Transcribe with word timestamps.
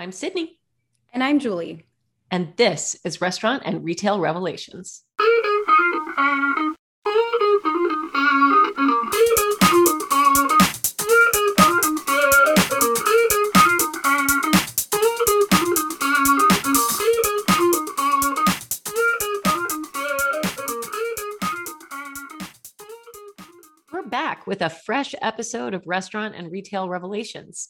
I'm 0.00 0.12
Sydney. 0.12 0.58
And 1.12 1.22
I'm 1.22 1.38
Julie. 1.38 1.84
And 2.30 2.54
this 2.56 2.96
is 3.04 3.20
Restaurant 3.20 3.64
and 3.66 3.84
Retail 3.84 4.18
Revelations. 4.18 5.04
We're 23.92 24.06
back 24.06 24.46
with 24.46 24.62
a 24.62 24.70
fresh 24.70 25.14
episode 25.20 25.74
of 25.74 25.86
Restaurant 25.86 26.34
and 26.34 26.50
Retail 26.50 26.88
Revelations. 26.88 27.68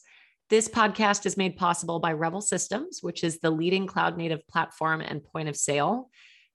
This 0.51 0.67
podcast 0.67 1.25
is 1.25 1.37
made 1.37 1.55
possible 1.55 1.99
by 2.01 2.11
Revel 2.11 2.41
Systems, 2.41 2.99
which 3.01 3.23
is 3.23 3.39
the 3.39 3.49
leading 3.49 3.87
cloud 3.87 4.17
native 4.17 4.45
platform 4.49 4.99
and 4.99 5.23
point 5.23 5.47
of 5.47 5.55
sale. 5.55 6.09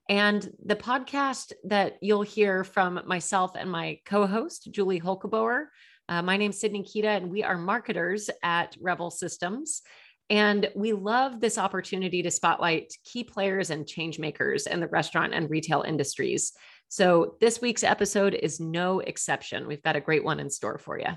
And 0.07 0.47
the 0.63 0.77
podcast 0.77 1.55
that 1.65 1.95
you'll 2.03 2.21
hear 2.21 2.63
from 2.63 3.01
myself 3.07 3.53
and 3.59 3.71
my 3.71 4.01
co 4.05 4.27
host, 4.27 4.69
Julie 4.71 5.01
Holkeboer. 5.01 5.69
Uh, 6.11 6.21
my 6.21 6.37
name's 6.37 6.61
Sydney 6.61 6.83
Kita, 6.83 7.07
and 7.07 7.31
we 7.31 7.43
are 7.43 7.57
marketers 7.57 8.29
at 8.43 8.77
Revel 8.83 9.11
Systems. 9.11 9.81
And 10.29 10.71
we 10.77 10.93
love 10.93 11.41
this 11.41 11.57
opportunity 11.57 12.23
to 12.23 12.31
spotlight 12.31 12.93
key 13.03 13.25
players 13.25 13.71
and 13.71 13.89
change 13.89 14.19
makers 14.19 14.67
in 14.67 14.81
the 14.81 14.89
restaurant 14.89 15.33
and 15.33 15.49
retail 15.49 15.81
industries. 15.89 16.53
So, 16.89 17.37
this 17.41 17.63
week's 17.63 17.83
episode 17.83 18.35
is 18.35 18.61
no 18.61 19.01
exception. 19.01 19.67
We've 19.67 19.83
got 19.83 19.97
a 19.97 20.03
great 20.03 20.23
one 20.23 20.39
in 20.39 20.51
store 20.51 20.77
for 20.77 20.99
you. 20.99 21.15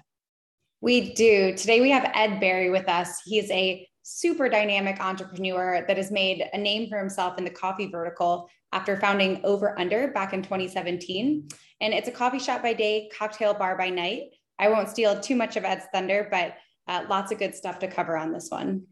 We 0.81 1.13
do. 1.13 1.53
Today 1.55 1.81
we 1.81 1.91
have 1.91 2.09
Ed 2.13 2.39
Barry 2.39 2.69
with 2.69 2.87
us. 2.87 3.21
He's 3.25 3.51
a 3.51 3.85
super 4.01 4.47
dynamic 4.47 5.01
entrepreneur 5.01 5.83
that 5.85 5.97
has 5.97 6.09
made 6.09 6.47
a 6.53 6.57
name 6.57 6.89
for 6.89 6.97
himself 6.97 7.37
in 7.37 7.43
the 7.43 7.49
coffee 7.49 7.87
vertical 7.87 8.49
after 8.71 8.97
founding 8.97 9.41
Over 9.43 9.77
Under 9.77 10.07
back 10.07 10.31
in 10.31 10.41
2017. 10.41 11.49
And 11.81 11.93
it's 11.93 12.07
a 12.07 12.13
coffee 12.13 12.39
shop 12.39 12.63
by 12.63 12.73
day, 12.73 13.09
cocktail 13.13 13.53
bar 13.53 13.77
by 13.77 13.89
night. 13.89 14.35
I 14.57 14.69
won't 14.69 14.87
steal 14.87 15.19
too 15.19 15.35
much 15.35 15.57
of 15.57 15.65
Ed's 15.65 15.85
thunder, 15.93 16.29
but 16.31 16.55
uh, 16.87 17.05
lots 17.09 17.33
of 17.33 17.39
good 17.39 17.55
stuff 17.55 17.79
to 17.79 17.87
cover 17.87 18.17
on 18.17 18.31
this 18.31 18.47
one. 18.49 18.83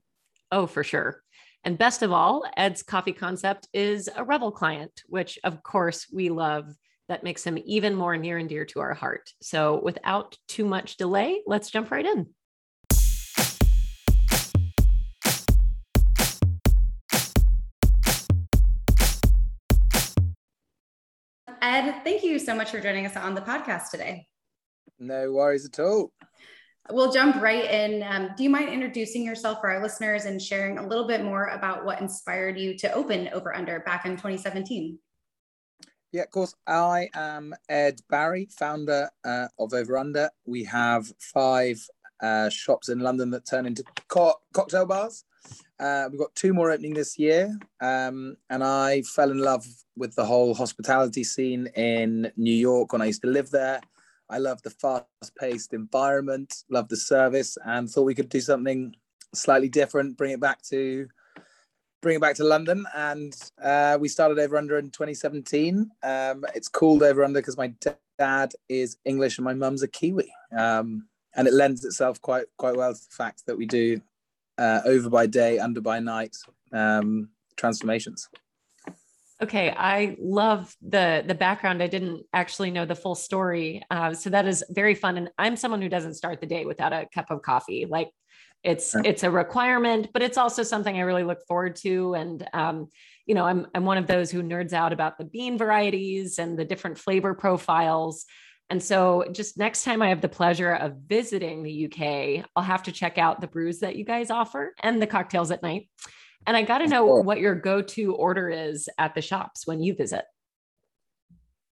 Oh, 0.52 0.68
for 0.68 0.84
sure. 0.84 1.24
And 1.64 1.78
best 1.78 2.02
of 2.02 2.12
all, 2.12 2.44
Ed's 2.58 2.84
coffee 2.84 3.14
concept 3.14 3.70
is 3.74 4.10
a 4.14 4.26
Revel 4.26 4.52
client, 4.52 5.04
which 5.08 5.40
of 5.46 5.64
course 5.64 6.08
we 6.12 6.30
love 6.30 6.76
that 7.08 7.24
makes 7.24 7.44
him 7.44 7.58
even 7.66 7.96
more 7.96 8.18
near 8.18 8.38
and 8.38 8.50
dear 8.50 8.66
to 8.66 8.80
our 8.80 8.94
heart. 8.94 9.32
So, 9.42 9.80
without 9.82 10.38
too 10.48 10.66
much 10.66 10.98
delay, 10.98 11.42
let's 11.46 11.70
jump 11.70 11.92
right 11.92 12.06
in. 12.06 12.28
Ed, 21.62 22.02
thank 22.04 22.24
you 22.24 22.40
so 22.40 22.56
much 22.56 22.72
for 22.72 22.80
joining 22.80 23.06
us 23.06 23.16
on 23.16 23.36
the 23.36 23.42
podcast 23.42 23.90
today. 23.92 24.28
No 25.00 25.32
worries 25.32 25.66
at 25.66 25.80
all. 25.80 26.12
We'll 26.90 27.12
jump 27.12 27.42
right 27.42 27.70
in. 27.70 28.04
Um, 28.04 28.30
do 28.38 28.44
you 28.44 28.50
mind 28.50 28.70
introducing 28.70 29.26
yourself 29.26 29.60
for 29.60 29.70
our 29.70 29.84
listeners 29.84 30.26
and 30.26 30.42
sharing 30.42 30.78
a 30.78 30.88
little 30.88 31.06
bit 31.06 31.24
more 31.24 31.48
about 31.48 31.84
what 31.84 32.00
inspired 32.00 32.58
you 32.58 32.78
to 32.78 32.94
open 32.94 33.28
Over 33.34 33.54
Under 33.54 33.82
back 33.82 34.06
in 34.06 34.14
2017? 34.14 34.98
Yeah, 36.14 36.24
of 36.24 36.32
course. 36.32 36.56
I 36.66 37.10
am 37.14 37.54
Ed 37.68 38.00
Barry, 38.10 38.48
founder 38.58 39.10
uh, 39.26 39.48
of 39.60 39.74
Over 39.74 39.98
Under. 39.98 40.30
We 40.46 40.64
have 40.64 41.12
five 41.20 41.86
uh, 42.22 42.50
shops 42.50 42.88
in 42.88 43.00
London 43.00 43.30
that 43.32 43.46
turn 43.46 43.66
into 43.66 43.84
co- 44.08 44.40
cocktail 44.54 44.86
bars. 44.86 45.26
Uh, 45.80 46.08
we've 46.10 46.20
got 46.20 46.34
two 46.34 46.54
more 46.54 46.72
opening 46.72 46.94
this 46.94 47.20
year. 47.20 47.58
Um, 47.82 48.38
and 48.50 48.64
I 48.64 49.02
fell 49.02 49.32
in 49.32 49.40
love 49.40 49.66
with 49.98 50.16
the 50.16 50.26
whole 50.26 50.54
hospitality 50.54 51.26
scene 51.26 51.68
in 51.76 52.32
New 52.38 52.56
York 52.56 52.94
when 52.94 53.02
I 53.02 53.06
used 53.06 53.22
to 53.24 53.28
live 53.28 53.52
there. 53.52 53.82
I 54.30 54.38
love 54.38 54.62
the 54.62 54.70
fast 54.70 55.06
paced 55.38 55.74
environment, 55.74 56.64
love 56.70 56.88
the 56.88 56.98
service, 56.98 57.58
and 57.66 57.90
thought 57.90 58.04
we 58.04 58.16
could 58.16 58.30
do 58.30 58.42
something 58.42 58.96
slightly 59.34 59.70
different, 59.70 60.18
bring 60.18 60.32
it 60.32 60.40
back 60.40 60.62
to 60.70 61.08
bring 62.02 62.18
it 62.18 62.22
back 62.22 62.36
to 62.36 62.44
London, 62.44 62.86
and 62.96 63.36
uh, 63.62 63.98
we 64.00 64.08
started 64.08 64.40
Over 64.40 64.58
Under 64.58 64.78
in 64.78 64.90
2017. 64.90 65.90
Um, 66.04 66.46
it's 66.56 66.68
called 66.68 67.04
Over 67.04 67.24
Under 67.24 67.40
because 67.40 67.58
my 67.58 67.74
dad 68.20 68.54
is 68.70 68.98
English 69.06 69.38
and 69.38 69.46
my 69.46 69.54
mum's 69.54 69.84
a 69.84 69.88
Kiwi, 69.88 70.32
um, 70.56 71.08
and 71.36 71.48
it 71.48 71.54
lends 71.54 71.84
itself 71.86 72.22
quite 72.22 72.46
quite 72.58 72.76
well 72.76 72.94
to 72.94 73.00
the 73.00 73.16
fact 73.16 73.46
that 73.46 73.58
we 73.58 73.66
do 73.66 74.02
uh, 74.58 74.82
over 74.86 75.10
by 75.10 75.28
day, 75.28 75.60
under 75.60 75.82
by 75.82 76.00
night 76.00 76.36
um, 76.72 77.30
transformations. 77.56 78.30
Okay, 79.42 79.70
I 79.70 80.16
love 80.20 80.76
the 80.82 81.24
the 81.26 81.36
background. 81.36 81.84
I 81.84 81.88
didn't 81.88 82.24
actually 82.34 82.72
know 82.72 82.86
the 82.86 82.96
full 82.96 83.14
story, 83.14 83.84
uh, 83.92 84.14
so 84.14 84.32
that 84.32 84.48
is 84.48 84.64
very 84.70 84.96
fun. 84.96 85.18
And 85.18 85.30
I'm 85.38 85.56
someone 85.56 85.82
who 85.82 85.90
doesn't 85.90 86.16
start 86.16 86.42
the 86.42 86.48
day 86.48 86.66
without 86.66 86.92
a 86.92 87.08
cup 87.14 87.30
of 87.30 87.44
coffee. 87.44 87.86
Like 87.88 88.10
it's 88.64 88.96
it's 88.96 89.24
a 89.24 89.30
requirement, 89.30 90.10
but 90.12 90.24
it's 90.24 90.38
also 90.38 90.64
something 90.64 90.98
I 90.98 91.02
really 91.02 91.24
look 91.24 91.46
forward 91.48 91.76
to. 91.78 92.16
And 92.16 92.48
um, 92.54 92.88
you 93.28 93.36
know, 93.36 93.46
I'm 93.46 93.68
I'm 93.76 93.86
one 93.86 94.00
of 94.00 94.08
those 94.08 94.32
who 94.32 94.42
nerds 94.42 94.74
out 94.74 94.92
about 94.92 95.20
the 95.20 95.26
bean 95.26 95.58
varieties 95.58 96.40
and 96.40 96.58
the 96.58 96.66
different 96.66 96.98
flavor 96.98 97.36
profiles. 97.36 98.26
And 98.70 98.84
so, 98.84 99.24
just 99.32 99.58
next 99.58 99.84
time 99.84 100.02
I 100.02 100.10
have 100.10 100.22
the 100.22 100.28
pleasure 100.28 100.74
of 100.74 100.98
visiting 101.06 101.64
the 101.64 101.86
UK, 101.86 102.46
I'll 102.56 102.64
have 102.64 102.84
to 102.84 102.92
check 102.92 103.18
out 103.18 103.40
the 103.40 103.48
brews 103.48 103.80
that 103.80 103.96
you 103.96 104.04
guys 104.04 104.30
offer 104.30 104.74
and 104.82 105.02
the 105.02 105.08
cocktails 105.08 105.52
at 105.52 105.64
night. 105.64 105.90
And 106.48 106.58
I 106.58 106.64
got 106.64 106.80
to 106.80 106.88
know 106.88 107.06
what 107.06 107.40
your 107.40 107.56
go 107.56 107.82
to 107.82 108.16
order 108.16 108.50
is 108.50 108.88
at 108.98 109.14
the 109.14 109.22
shops 109.22 109.68
when 109.68 109.82
you 109.82 109.94
visit. 109.94 110.24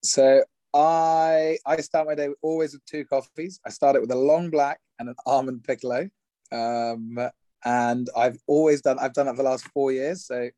So, 0.04 0.44
I 0.74 1.56
I 1.64 1.80
start 1.80 2.06
my 2.06 2.14
day 2.14 2.28
always 2.42 2.74
with 2.74 2.84
two 2.84 3.06
coffees. 3.06 3.58
I 3.66 3.70
start 3.70 3.96
it 3.96 4.02
with 4.02 4.10
a 4.10 4.16
long 4.16 4.50
black 4.50 4.78
and 4.98 5.08
an 5.08 5.14
almond 5.24 5.64
piccolo. 5.64 6.08
Um, 6.52 7.18
and 7.64 8.08
I've 8.16 8.38
always 8.46 8.82
done, 8.82 8.98
I've 8.98 9.14
done 9.14 9.26
that 9.26 9.36
for 9.36 9.42
the 9.42 9.48
last 9.48 9.66
four 9.68 9.90
years. 9.90 10.26
So 10.26 10.50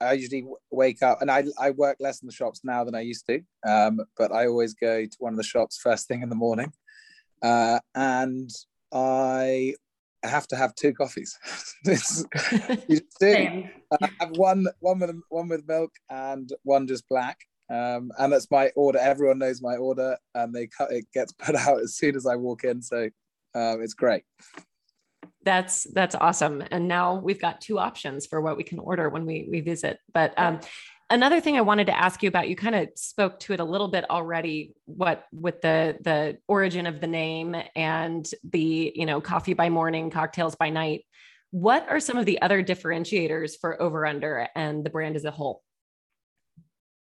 I 0.00 0.14
usually 0.14 0.46
wake 0.70 1.02
up 1.02 1.20
and 1.20 1.30
I, 1.30 1.44
I 1.58 1.70
work 1.70 1.98
less 2.00 2.22
in 2.22 2.26
the 2.26 2.32
shops 2.32 2.62
now 2.64 2.84
than 2.84 2.94
I 2.94 3.00
used 3.00 3.26
to. 3.26 3.42
Um, 3.68 4.00
but 4.16 4.32
I 4.32 4.46
always 4.46 4.74
go 4.74 5.04
to 5.04 5.16
one 5.18 5.32
of 5.32 5.36
the 5.36 5.44
shops 5.44 5.78
first 5.78 6.08
thing 6.08 6.22
in 6.22 6.30
the 6.30 6.34
morning. 6.34 6.72
Uh, 7.42 7.80
and 7.94 8.50
I 8.92 9.74
have 10.28 10.46
to 10.48 10.56
have 10.56 10.74
two 10.74 10.92
coffees. 10.92 11.38
this, 11.84 12.24
you 12.88 13.00
do. 13.20 13.64
I 14.00 14.08
have 14.20 14.30
one, 14.36 14.66
one 14.80 14.98
with 14.98 15.16
one 15.28 15.48
with 15.48 15.66
milk 15.66 15.92
and 16.08 16.52
one 16.62 16.86
just 16.86 17.08
black. 17.08 17.38
Um, 17.70 18.10
and 18.18 18.32
that's 18.32 18.50
my 18.50 18.70
order. 18.74 18.98
Everyone 18.98 19.38
knows 19.38 19.62
my 19.62 19.76
order, 19.76 20.16
and 20.34 20.52
they 20.52 20.66
cut 20.66 20.92
it 20.92 21.06
gets 21.14 21.32
put 21.38 21.54
out 21.54 21.80
as 21.80 21.96
soon 21.96 22.16
as 22.16 22.26
I 22.26 22.36
walk 22.36 22.64
in. 22.64 22.82
So 22.82 23.08
um, 23.54 23.82
it's 23.82 23.94
great 23.94 24.24
that's 25.42 25.84
that's 25.94 26.14
awesome 26.14 26.62
and 26.70 26.86
now 26.86 27.14
we've 27.14 27.40
got 27.40 27.60
two 27.62 27.78
options 27.78 28.26
for 28.26 28.42
what 28.42 28.58
we 28.58 28.62
can 28.62 28.78
order 28.78 29.08
when 29.08 29.24
we 29.24 29.48
we 29.50 29.60
visit 29.60 29.98
but 30.12 30.34
um, 30.36 30.60
another 31.10 31.40
thing 31.40 31.56
i 31.56 31.60
wanted 31.60 31.86
to 31.86 31.98
ask 31.98 32.22
you 32.22 32.28
about 32.28 32.48
you 32.48 32.56
kind 32.56 32.74
of 32.74 32.88
spoke 32.94 33.38
to 33.40 33.52
it 33.52 33.60
a 33.60 33.64
little 33.64 33.88
bit 33.88 34.08
already 34.08 34.72
what 34.86 35.26
with 35.32 35.60
the 35.60 35.96
the 36.02 36.38
origin 36.48 36.86
of 36.86 37.00
the 37.00 37.06
name 37.06 37.54
and 37.76 38.30
the 38.52 38.92
you 38.94 39.04
know 39.04 39.20
coffee 39.20 39.54
by 39.54 39.68
morning 39.68 40.10
cocktails 40.10 40.54
by 40.54 40.70
night 40.70 41.04
what 41.50 41.86
are 41.90 42.00
some 42.00 42.16
of 42.16 42.26
the 42.26 42.40
other 42.40 42.62
differentiators 42.62 43.52
for 43.60 43.80
over 43.82 44.06
under 44.06 44.48
and 44.54 44.84
the 44.84 44.90
brand 44.90 45.16
as 45.16 45.24
a 45.24 45.30
whole 45.30 45.62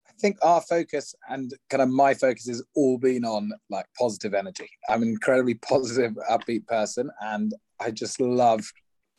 I 0.07 0.13
think 0.21 0.37
our 0.43 0.61
focus 0.61 1.15
and 1.29 1.51
kind 1.71 1.81
of 1.81 1.89
my 1.89 2.13
focus 2.13 2.45
has 2.47 2.61
all 2.75 2.99
been 2.99 3.25
on 3.25 3.51
like 3.71 3.87
positive 3.97 4.35
energy. 4.35 4.69
I'm 4.87 5.01
an 5.01 5.07
incredibly 5.07 5.55
positive, 5.55 6.11
upbeat 6.29 6.67
person, 6.67 7.09
and 7.21 7.51
I 7.79 7.89
just 7.89 8.21
loved 8.21 8.71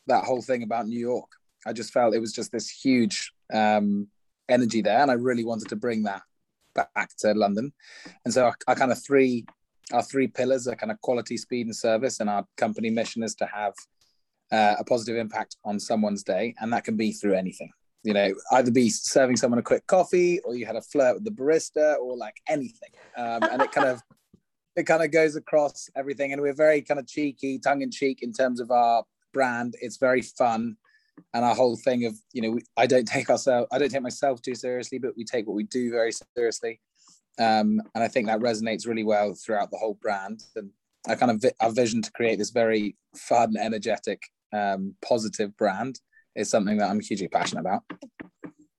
that 0.07 0.23
whole 0.23 0.43
thing 0.43 0.63
about 0.63 0.87
New 0.87 1.01
York. 1.01 1.29
I 1.67 1.73
just 1.73 1.93
felt 1.93 2.15
it 2.15 2.21
was 2.21 2.33
just 2.33 2.53
this 2.53 2.71
huge 2.71 3.33
um, 3.53 4.07
energy 4.49 4.83
there, 4.83 5.01
and 5.01 5.11
I 5.11 5.15
really 5.15 5.45
wanted 5.45 5.69
to 5.69 5.77
bring 5.77 6.05
that 6.05 6.23
back 6.75 7.11
to 7.19 7.35
London. 7.35 7.73
And 8.25 8.33
so 8.33 8.51
our, 8.67 8.75
kind 8.75 8.93
of 8.93 9.03
three 9.03 9.45
our 9.93 10.03
three 10.03 10.29
pillars 10.29 10.67
are 10.69 10.77
kind 10.77 10.93
of 10.93 11.01
quality, 11.01 11.37
speed, 11.37 11.67
and 11.67 11.77
service, 11.77 12.21
and 12.21 12.31
our 12.31 12.47
company 12.57 12.91
mission 12.91 13.23
is 13.23 13.35
to 13.37 13.47
have 13.47 13.75
uh, 14.51 14.77
a 14.79 14.85
positive 14.85 15.17
impact 15.17 15.57
on 15.65 15.79
someone's 15.81 16.23
day, 16.23 16.55
and 16.61 16.73
that 16.73 16.85
can 16.85 16.97
be 16.97 17.13
through 17.13 17.35
anything. 17.35 17.71
You 18.05 18.15
know, 18.15 18.35
either 18.53 18.71
be 18.71 18.91
serving 18.91 19.37
someone 19.37 19.59
a 19.59 19.63
quick 19.63 19.87
coffee, 19.87 20.41
or 20.41 20.55
you 20.55 20.67
had 20.67 20.77
a 20.77 20.83
flirt 20.83 21.15
with 21.15 21.25
the 21.25 21.31
barista, 21.31 21.99
or 21.99 22.17
like 22.17 22.37
anything. 22.49 22.91
Um, 23.17 23.43
and 23.45 23.63
it 23.63 23.73
kind 23.73 23.89
of 23.89 24.03
it 24.77 24.85
kind 24.85 25.03
of 25.03 25.11
goes 25.11 25.37
across 25.37 25.89
everything. 25.95 26.33
And 26.33 26.41
we're 26.41 26.55
very 26.55 26.83
kind 26.83 26.99
of 26.99 27.07
cheeky, 27.07 27.59
tongue 27.59 27.83
in 27.83 27.91
cheek 27.91 28.23
in 28.23 28.33
terms 28.33 28.61
of 28.61 28.71
our 28.71 29.05
brand. 29.33 29.75
It's 29.81 29.99
very 29.99 30.23
fun. 30.23 30.77
And 31.35 31.45
our 31.45 31.55
whole 31.55 31.77
thing 31.77 32.05
of, 32.07 32.15
you 32.33 32.43
know, 32.43 32.59
I 32.77 32.87
don't 32.87 33.07
take 33.07 33.31
ourselves, 33.31 33.69
I 33.73 33.79
don't 33.79 33.91
take 33.91 34.03
myself 34.03 34.43
too 34.43 34.55
seriously, 34.55 34.99
but 34.99 35.17
we 35.17 35.25
take 35.25 35.47
what 35.47 35.57
we 35.57 35.65
do 35.65 35.91
very 35.91 36.13
seriously. 36.37 36.81
Um, 37.39 37.81
and 37.95 38.05
I 38.05 38.09
think 38.09 38.27
that 38.27 38.41
resonates 38.41 38.87
really 38.87 39.05
well 39.05 39.35
throughout 39.35 39.71
the 39.71 39.79
whole 39.79 39.95
brand. 39.95 40.43
And 40.57 40.71
I 41.09 41.15
kind 41.15 41.31
of, 41.33 41.41
vi- 41.41 41.53
our 41.61 41.71
vision 41.71 42.03
to 42.03 42.13
create 42.13 42.39
this 42.39 42.51
very 42.51 42.97
fun, 43.17 43.57
energetic, 43.59 44.23
um, 44.53 44.95
positive 45.01 45.57
brand 45.57 45.99
is 46.37 46.51
something 46.51 46.77
that 46.79 46.91
I'm 46.91 47.01
hugely 47.01 47.29
passionate 47.29 47.63
about. 47.63 47.83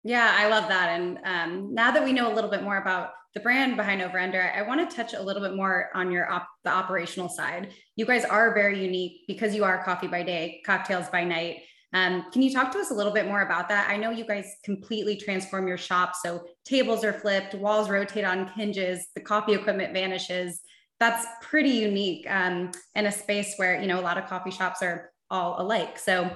Yeah, 0.04 0.36
I 0.38 0.50
love 0.50 0.68
that. 0.68 1.00
And 1.00 1.20
um, 1.24 1.74
now 1.74 1.92
that 1.92 2.04
we 2.04 2.14
know 2.14 2.32
a 2.32 2.36
little 2.36 2.50
bit 2.50 2.62
more 2.62 2.78
about 2.78 3.12
the 3.34 3.40
brand 3.40 3.78
behind 3.78 4.02
Over 4.02 4.20
Under, 4.20 4.42
I, 4.42 4.60
I 4.60 4.62
want 4.62 4.88
to 4.88 4.96
touch 4.96 5.14
a 5.14 5.22
little 5.22 5.42
bit 5.42 5.56
more 5.56 5.90
on 5.96 6.12
your 6.12 6.30
op- 6.32 6.48
the 6.64 6.70
operational 6.70 7.30
side. 7.30 7.74
You 7.96 8.06
guys 8.06 8.26
are 8.26 8.54
very 8.54 8.84
unique 8.84 9.22
because 9.28 9.56
you 9.56 9.64
are 9.64 9.84
coffee 9.84 10.08
by 10.08 10.24
day, 10.24 10.62
cocktails 10.66 11.10
by 11.10 11.24
night. 11.24 11.62
Um, 11.94 12.26
can 12.32 12.42
you 12.42 12.52
talk 12.52 12.72
to 12.72 12.80
us 12.80 12.92
a 12.92 12.94
little 12.94 13.14
bit 13.14 13.28
more 13.28 13.42
about 13.42 13.70
that? 13.70 13.90
I 13.90 13.98
know 13.98 14.10
you 14.10 14.26
guys 14.26 14.56
completely 14.64 15.16
transform 15.16 15.68
your 15.68 15.78
shop. 15.78 16.14
So 16.16 16.44
tables 16.66 17.04
are 17.04 17.14
flipped, 17.14 17.54
walls 17.54 17.90
rotate 17.90 18.26
on 18.26 18.48
hinges, 18.48 19.08
the 19.16 19.22
coffee 19.22 19.54
equipment 19.54 19.94
vanishes. 19.94 20.62
That's 21.00 21.26
pretty 21.42 21.70
unique 21.70 22.26
um, 22.30 22.72
in 22.96 23.06
a 23.06 23.12
space 23.12 23.56
where 23.58 23.80
you 23.80 23.88
know 23.88 24.00
a 24.00 24.02
lot 24.02 24.18
of 24.18 24.28
coffee 24.28 24.52
shops 24.52 24.82
are 24.82 25.12
all 25.30 25.62
alike. 25.62 26.00
So 26.00 26.32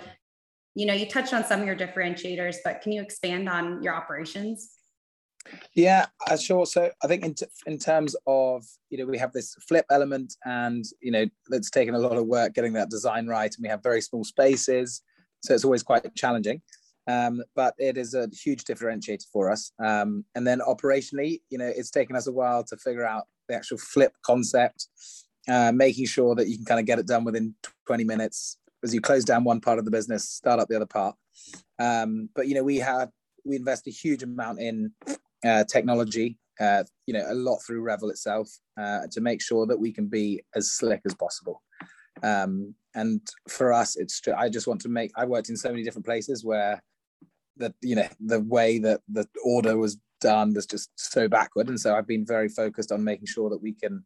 you 0.77 0.85
know, 0.85 0.93
you 0.93 1.07
touched 1.07 1.33
on 1.33 1.43
some 1.43 1.61
of 1.61 1.65
your 1.65 1.75
differentiators, 1.75 2.57
but 2.63 2.81
can 2.81 2.91
you 2.91 3.01
expand 3.01 3.49
on 3.49 3.81
your 3.81 3.95
operations? 3.95 4.73
Yeah, 5.73 6.05
uh, 6.29 6.37
sure. 6.37 6.67
So 6.67 6.91
I 7.03 7.07
think 7.07 7.25
in, 7.25 7.33
t- 7.33 7.47
in 7.65 7.79
terms 7.79 8.15
of, 8.27 8.63
you 8.91 8.99
know, 8.99 9.05
we 9.05 9.17
have 9.17 9.33
this 9.33 9.55
flip 9.67 9.87
element 9.89 10.35
and, 10.45 10.85
you 11.01 11.11
know, 11.11 11.25
it's 11.49 11.71
taken 11.71 11.95
a 11.95 11.99
lot 11.99 12.15
of 12.15 12.27
work 12.27 12.53
getting 12.53 12.73
that 12.73 12.91
design 12.91 13.25
right. 13.25 13.51
And 13.55 13.63
we 13.63 13.69
have 13.69 13.81
very 13.81 14.01
small 14.01 14.23
spaces. 14.23 15.01
So 15.41 15.53
it's 15.53 15.65
always 15.65 15.83
quite 15.83 16.13
challenging. 16.15 16.61
Um, 17.07 17.41
but 17.55 17.73
it 17.77 17.97
is 17.97 18.13
a 18.13 18.27
huge 18.33 18.65
differentiator 18.65 19.25
for 19.31 19.49
us. 19.49 19.71
Um, 19.79 20.25
and 20.35 20.45
then 20.45 20.59
operationally, 20.59 21.39
you 21.49 21.57
know, 21.57 21.71
it's 21.73 21.89
taken 21.89 22.15
us 22.15 22.27
a 22.27 22.33
while 22.33 22.63
to 22.65 22.75
figure 22.77 23.05
out 23.05 23.23
the 23.47 23.55
actual 23.55 23.77
flip 23.77 24.11
concept, 24.25 24.87
uh, 25.47 25.71
making 25.71 26.05
sure 26.05 26.35
that 26.35 26.49
you 26.49 26.57
can 26.57 26.65
kind 26.65 26.79
of 26.81 26.85
get 26.85 26.99
it 26.99 27.07
done 27.07 27.23
within 27.23 27.55
20 27.87 28.03
minutes, 28.03 28.57
as 28.83 28.93
you 28.93 28.99
close 28.99 29.23
down 29.23 29.45
one 29.45 29.61
part 29.61 29.79
of 29.79 29.85
the 29.85 29.91
business, 29.91 30.29
start 30.29 30.59
up 30.59 30.67
the 30.67 30.75
other 30.75 30.85
part. 30.85 31.15
Um, 31.79 32.29
but 32.35 32.47
you 32.47 32.55
know, 32.55 32.63
we 32.63 32.77
have 32.77 33.09
we 33.45 33.55
invest 33.55 33.87
a 33.87 33.91
huge 33.91 34.23
amount 34.23 34.59
in 34.59 34.91
uh, 35.45 35.63
technology. 35.63 36.37
Uh, 36.59 36.83
you 37.05 37.13
know, 37.13 37.23
a 37.29 37.35
lot 37.35 37.59
through 37.59 37.81
Revel 37.81 38.09
itself 38.09 38.49
uh, 38.79 39.01
to 39.11 39.21
make 39.21 39.41
sure 39.41 39.67
that 39.67 39.79
we 39.79 39.93
can 39.93 40.07
be 40.07 40.43
as 40.55 40.71
slick 40.71 41.01
as 41.05 41.13
possible. 41.13 41.61
Um, 42.23 42.73
and 42.97 43.21
for 43.47 43.71
us, 43.71 43.95
it's 43.95 44.21
I 44.35 44.49
just 44.49 44.65
want 44.65 44.81
to 44.81 44.89
make. 44.89 45.11
I 45.15 45.25
worked 45.25 45.49
in 45.49 45.55
so 45.55 45.69
many 45.69 45.83
different 45.83 46.05
places 46.05 46.43
where 46.43 46.81
that 47.57 47.73
you 47.81 47.95
know 47.95 48.07
the 48.19 48.39
way 48.39 48.79
that 48.79 49.01
the 49.07 49.27
order 49.45 49.77
was 49.77 49.97
done 50.19 50.53
was 50.55 50.65
just 50.65 50.89
so 50.95 51.27
backward, 51.27 51.69
and 51.69 51.79
so 51.79 51.95
I've 51.95 52.07
been 52.07 52.25
very 52.25 52.49
focused 52.49 52.91
on 52.91 53.03
making 53.03 53.27
sure 53.27 53.51
that 53.51 53.61
we 53.61 53.73
can, 53.73 54.03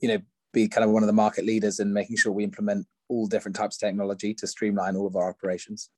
you 0.00 0.08
know, 0.08 0.18
be 0.52 0.68
kind 0.68 0.84
of 0.84 0.90
one 0.90 1.02
of 1.02 1.06
the 1.06 1.14
market 1.14 1.46
leaders 1.46 1.80
in 1.80 1.90
making 1.90 2.18
sure 2.18 2.30
we 2.30 2.44
implement 2.44 2.86
all 3.08 3.26
different 3.26 3.56
types 3.56 3.76
of 3.76 3.80
technology 3.80 4.34
to 4.34 4.46
streamline 4.46 4.94
all 4.94 5.06
of 5.06 5.16
our 5.16 5.30
operations. 5.30 5.88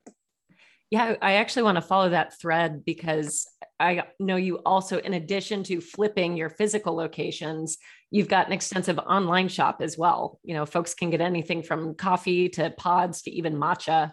Yeah, 0.91 1.17
I 1.21 1.35
actually 1.35 1.65
want 1.65 1.77
to 1.77 1.82
follow 1.82 2.11
that 2.11 2.38
thread 2.38 2.85
because 2.85 3.49
I 3.81 4.03
know 4.19 4.37
you 4.37 4.56
also, 4.59 4.99
in 4.99 5.15
addition 5.15 5.65
to 5.65 5.81
flipping 5.81 6.37
your 6.37 6.50
physical 6.50 6.94
locations, 6.94 7.79
you've 8.11 8.29
got 8.29 8.47
an 8.47 8.53
extensive 8.53 8.99
online 8.99 9.49
shop 9.49 9.79
as 9.81 9.97
well. 9.97 10.38
You 10.44 10.55
know, 10.55 10.67
folks 10.67 10.93
can 10.93 11.09
get 11.09 11.23
anything 11.23 11.62
from 11.62 11.94
coffee 11.94 12.50
to 12.50 12.71
pods 12.71 13.23
to 13.23 13.31
even 13.31 13.56
matcha. 13.56 14.12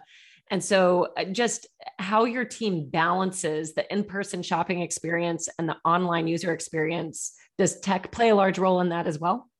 And 0.50 0.64
so, 0.64 1.08
uh, 1.18 1.24
just 1.24 1.66
how 1.98 2.24
your 2.24 2.46
team 2.46 2.88
balances 2.88 3.74
the 3.74 3.92
in 3.92 4.04
person 4.04 4.42
shopping 4.42 4.80
experience 4.80 5.50
and 5.58 5.68
the 5.68 5.76
online 5.84 6.26
user 6.26 6.54
experience, 6.54 7.34
does 7.58 7.78
tech 7.80 8.10
play 8.10 8.30
a 8.30 8.34
large 8.34 8.58
role 8.58 8.80
in 8.80 8.88
that 8.88 9.06
as 9.06 9.18
well? 9.18 9.50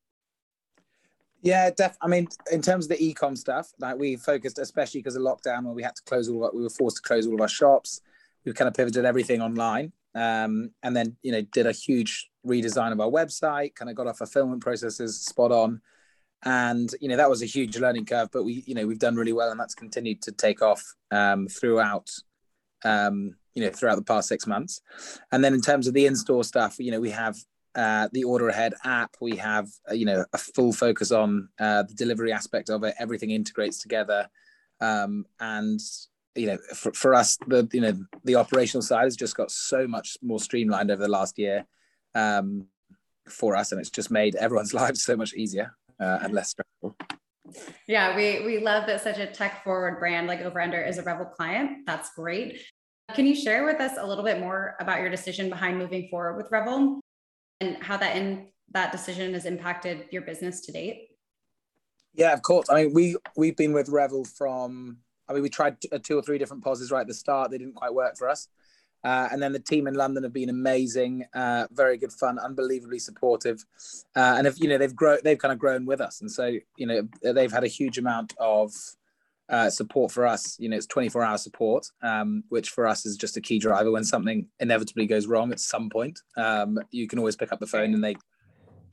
Yeah, 1.42 1.70
def. 1.70 1.96
I 2.00 2.08
mean, 2.08 2.28
in 2.50 2.62
terms 2.62 2.86
of 2.86 2.88
the 2.88 3.04
e-com 3.04 3.36
stuff, 3.36 3.70
like 3.78 3.98
we 3.98 4.16
focused, 4.16 4.58
especially 4.58 5.00
because 5.00 5.16
of 5.16 5.22
lockdown, 5.22 5.64
when 5.64 5.74
we 5.74 5.82
had 5.82 5.94
to 5.96 6.02
close 6.04 6.30
all, 6.30 6.44
our, 6.44 6.50
we 6.54 6.62
were 6.62 6.70
forced 6.70 6.96
to 6.96 7.02
close 7.02 7.26
all 7.26 7.34
of 7.34 7.40
our 7.42 7.48
shops. 7.48 8.00
We 8.48 8.54
kind 8.54 8.68
of 8.68 8.74
pivoted 8.74 9.04
everything 9.04 9.42
online, 9.42 9.92
um, 10.14 10.70
and 10.82 10.96
then 10.96 11.16
you 11.22 11.32
know 11.32 11.42
did 11.42 11.66
a 11.66 11.72
huge 11.72 12.28
redesign 12.46 12.92
of 12.92 13.00
our 13.00 13.10
website. 13.10 13.74
Kind 13.74 13.90
of 13.90 13.96
got 13.96 14.06
our 14.06 14.14
fulfillment 14.14 14.62
processes 14.62 15.20
spot 15.20 15.52
on, 15.52 15.80
and 16.44 16.90
you 17.00 17.08
know 17.08 17.16
that 17.16 17.30
was 17.30 17.42
a 17.42 17.46
huge 17.46 17.78
learning 17.78 18.06
curve. 18.06 18.28
But 18.32 18.44
we, 18.44 18.64
you 18.66 18.74
know, 18.74 18.86
we've 18.86 18.98
done 18.98 19.16
really 19.16 19.32
well, 19.32 19.50
and 19.50 19.60
that's 19.60 19.74
continued 19.74 20.22
to 20.22 20.32
take 20.32 20.62
off 20.62 20.82
um, 21.10 21.48
throughout, 21.48 22.10
um, 22.84 23.34
you 23.54 23.62
know, 23.62 23.70
throughout 23.70 23.96
the 23.96 24.02
past 24.02 24.28
six 24.28 24.46
months. 24.46 24.80
And 25.32 25.44
then 25.44 25.54
in 25.54 25.60
terms 25.60 25.86
of 25.86 25.94
the 25.94 26.06
in-store 26.06 26.44
stuff, 26.44 26.78
you 26.78 26.90
know, 26.90 27.00
we 27.00 27.10
have 27.10 27.36
uh, 27.74 28.08
the 28.12 28.24
order 28.24 28.48
ahead 28.48 28.74
app 28.84 29.14
we 29.20 29.36
have 29.36 29.68
uh, 29.88 29.94
you 29.94 30.04
know 30.04 30.24
a 30.32 30.38
full 30.38 30.72
focus 30.72 31.12
on 31.12 31.48
uh, 31.60 31.82
the 31.84 31.94
delivery 31.94 32.32
aspect 32.32 32.70
of 32.70 32.82
it 32.82 32.94
everything 32.98 33.30
integrates 33.30 33.78
together 33.78 34.28
um, 34.80 35.24
and 35.38 35.80
you 36.38 36.46
know 36.46 36.58
for, 36.74 36.92
for 36.92 37.14
us 37.14 37.36
the 37.46 37.68
you 37.72 37.80
know 37.80 37.92
the 38.24 38.34
operational 38.34 38.82
side 38.82 39.04
has 39.04 39.16
just 39.16 39.36
got 39.36 39.50
so 39.50 39.86
much 39.86 40.16
more 40.22 40.40
streamlined 40.40 40.90
over 40.90 41.02
the 41.02 41.08
last 41.08 41.38
year 41.38 41.64
um, 42.14 42.66
for 43.28 43.56
us 43.56 43.72
and 43.72 43.80
it's 43.80 43.90
just 43.90 44.10
made 44.10 44.34
everyone's 44.36 44.74
lives 44.82 45.02
so 45.02 45.16
much 45.16 45.34
easier 45.34 45.74
uh, 46.00 46.18
and 46.22 46.32
less 46.32 46.50
stressful 46.50 46.96
yeah 47.86 48.14
we 48.14 48.44
we 48.44 48.60
love 48.60 48.86
that 48.86 49.02
such 49.02 49.18
a 49.18 49.26
tech 49.26 49.64
forward 49.64 49.98
brand 49.98 50.26
like 50.26 50.40
Over 50.40 50.60
Under 50.60 50.82
is 50.82 50.98
a 50.98 51.02
revel 51.02 51.26
client 51.26 51.86
that's 51.86 52.10
great 52.14 52.60
can 53.14 53.24
you 53.24 53.34
share 53.34 53.64
with 53.64 53.80
us 53.80 53.92
a 53.98 54.06
little 54.06 54.24
bit 54.24 54.38
more 54.38 54.76
about 54.80 55.00
your 55.00 55.08
decision 55.08 55.48
behind 55.48 55.78
moving 55.78 56.08
forward 56.08 56.36
with 56.36 56.50
revel 56.50 57.00
and 57.60 57.76
how 57.82 57.96
that 57.96 58.16
in 58.16 58.48
that 58.72 58.92
decision 58.92 59.32
has 59.34 59.46
impacted 59.46 60.06
your 60.10 60.22
business 60.22 60.60
to 60.62 60.72
date? 60.72 61.08
Yeah, 62.14 62.32
of 62.32 62.42
course. 62.42 62.68
I 62.70 62.84
mean, 62.84 62.94
we 62.94 63.16
we've 63.36 63.56
been 63.56 63.72
with 63.72 63.88
Revel 63.88 64.24
from. 64.24 64.98
I 65.28 65.32
mean, 65.32 65.42
we 65.42 65.48
tried 65.48 65.76
two 66.02 66.18
or 66.18 66.22
three 66.22 66.38
different 66.38 66.64
POSes 66.64 66.90
right 66.90 67.02
at 67.02 67.06
the 67.06 67.14
start. 67.14 67.50
They 67.50 67.58
didn't 67.58 67.74
quite 67.74 67.94
work 67.94 68.16
for 68.16 68.28
us. 68.28 68.48
Uh, 69.04 69.28
and 69.30 69.40
then 69.40 69.52
the 69.52 69.60
team 69.60 69.86
in 69.86 69.94
London 69.94 70.24
have 70.24 70.32
been 70.32 70.48
amazing, 70.48 71.24
uh, 71.34 71.66
very 71.70 71.96
good 71.96 72.12
fun, 72.12 72.38
unbelievably 72.38 72.98
supportive, 72.98 73.64
uh, 74.16 74.34
and 74.36 74.44
if 74.44 74.58
you 74.58 74.68
know 74.68 74.76
they've 74.76 74.96
grown, 74.96 75.18
they've 75.22 75.38
kind 75.38 75.52
of 75.52 75.58
grown 75.58 75.86
with 75.86 76.00
us, 76.00 76.20
and 76.20 76.28
so 76.28 76.56
you 76.76 76.84
know 76.84 77.08
they've 77.22 77.52
had 77.52 77.62
a 77.62 77.68
huge 77.68 77.96
amount 77.96 78.34
of 78.40 78.72
uh, 79.50 79.70
support 79.70 80.12
for 80.12 80.26
us. 80.26 80.56
You 80.58 80.68
know, 80.68 80.76
it's 80.76 80.86
24 80.86 81.22
hour 81.22 81.38
support, 81.38 81.86
um, 82.02 82.44
which 82.48 82.70
for 82.70 82.86
us 82.86 83.06
is 83.06 83.16
just 83.16 83.36
a 83.36 83.40
key 83.40 83.58
driver. 83.58 83.90
When 83.90 84.04
something 84.04 84.46
inevitably 84.60 85.06
goes 85.06 85.26
wrong 85.26 85.52
at 85.52 85.60
some 85.60 85.90
point, 85.90 86.20
um, 86.36 86.78
you 86.90 87.06
can 87.06 87.18
always 87.18 87.36
pick 87.36 87.52
up 87.52 87.60
the 87.60 87.66
phone 87.66 87.94
and 87.94 88.04
they 88.04 88.16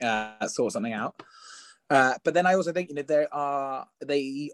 uh, 0.06 0.48
sort 0.48 0.74
something 0.74 0.94
out. 0.94 1.22
Uh, 1.90 2.14
but 2.24 2.34
then 2.34 2.46
I 2.46 2.56
also 2.56 2.72
think, 2.72 2.90
you 2.90 2.96
know, 2.96 3.04
there 3.04 3.31
are, 3.34 3.88
they, 4.04 4.52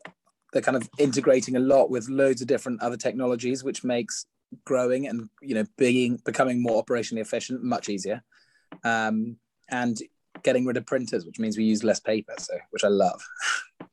they're 0.51 0.61
kind 0.61 0.77
of 0.77 0.89
integrating 0.97 1.55
a 1.55 1.59
lot 1.59 1.89
with 1.89 2.09
loads 2.09 2.41
of 2.41 2.47
different 2.47 2.81
other 2.81 2.97
technologies, 2.97 3.63
which 3.63 3.83
makes 3.83 4.25
growing 4.65 5.07
and, 5.07 5.29
you 5.41 5.55
know, 5.55 5.65
being, 5.77 6.19
becoming 6.25 6.61
more 6.61 6.83
operationally 6.83 7.21
efficient 7.21 7.63
much 7.63 7.89
easier. 7.89 8.21
Um, 8.83 9.37
and 9.69 9.97
getting 10.43 10.65
rid 10.65 10.77
of 10.77 10.85
printers, 10.85 11.25
which 11.25 11.39
means 11.39 11.57
we 11.57 11.63
use 11.63 11.83
less 11.83 11.99
paper. 11.99 12.33
So, 12.37 12.55
which 12.71 12.83
I 12.83 12.89
love. 12.89 13.21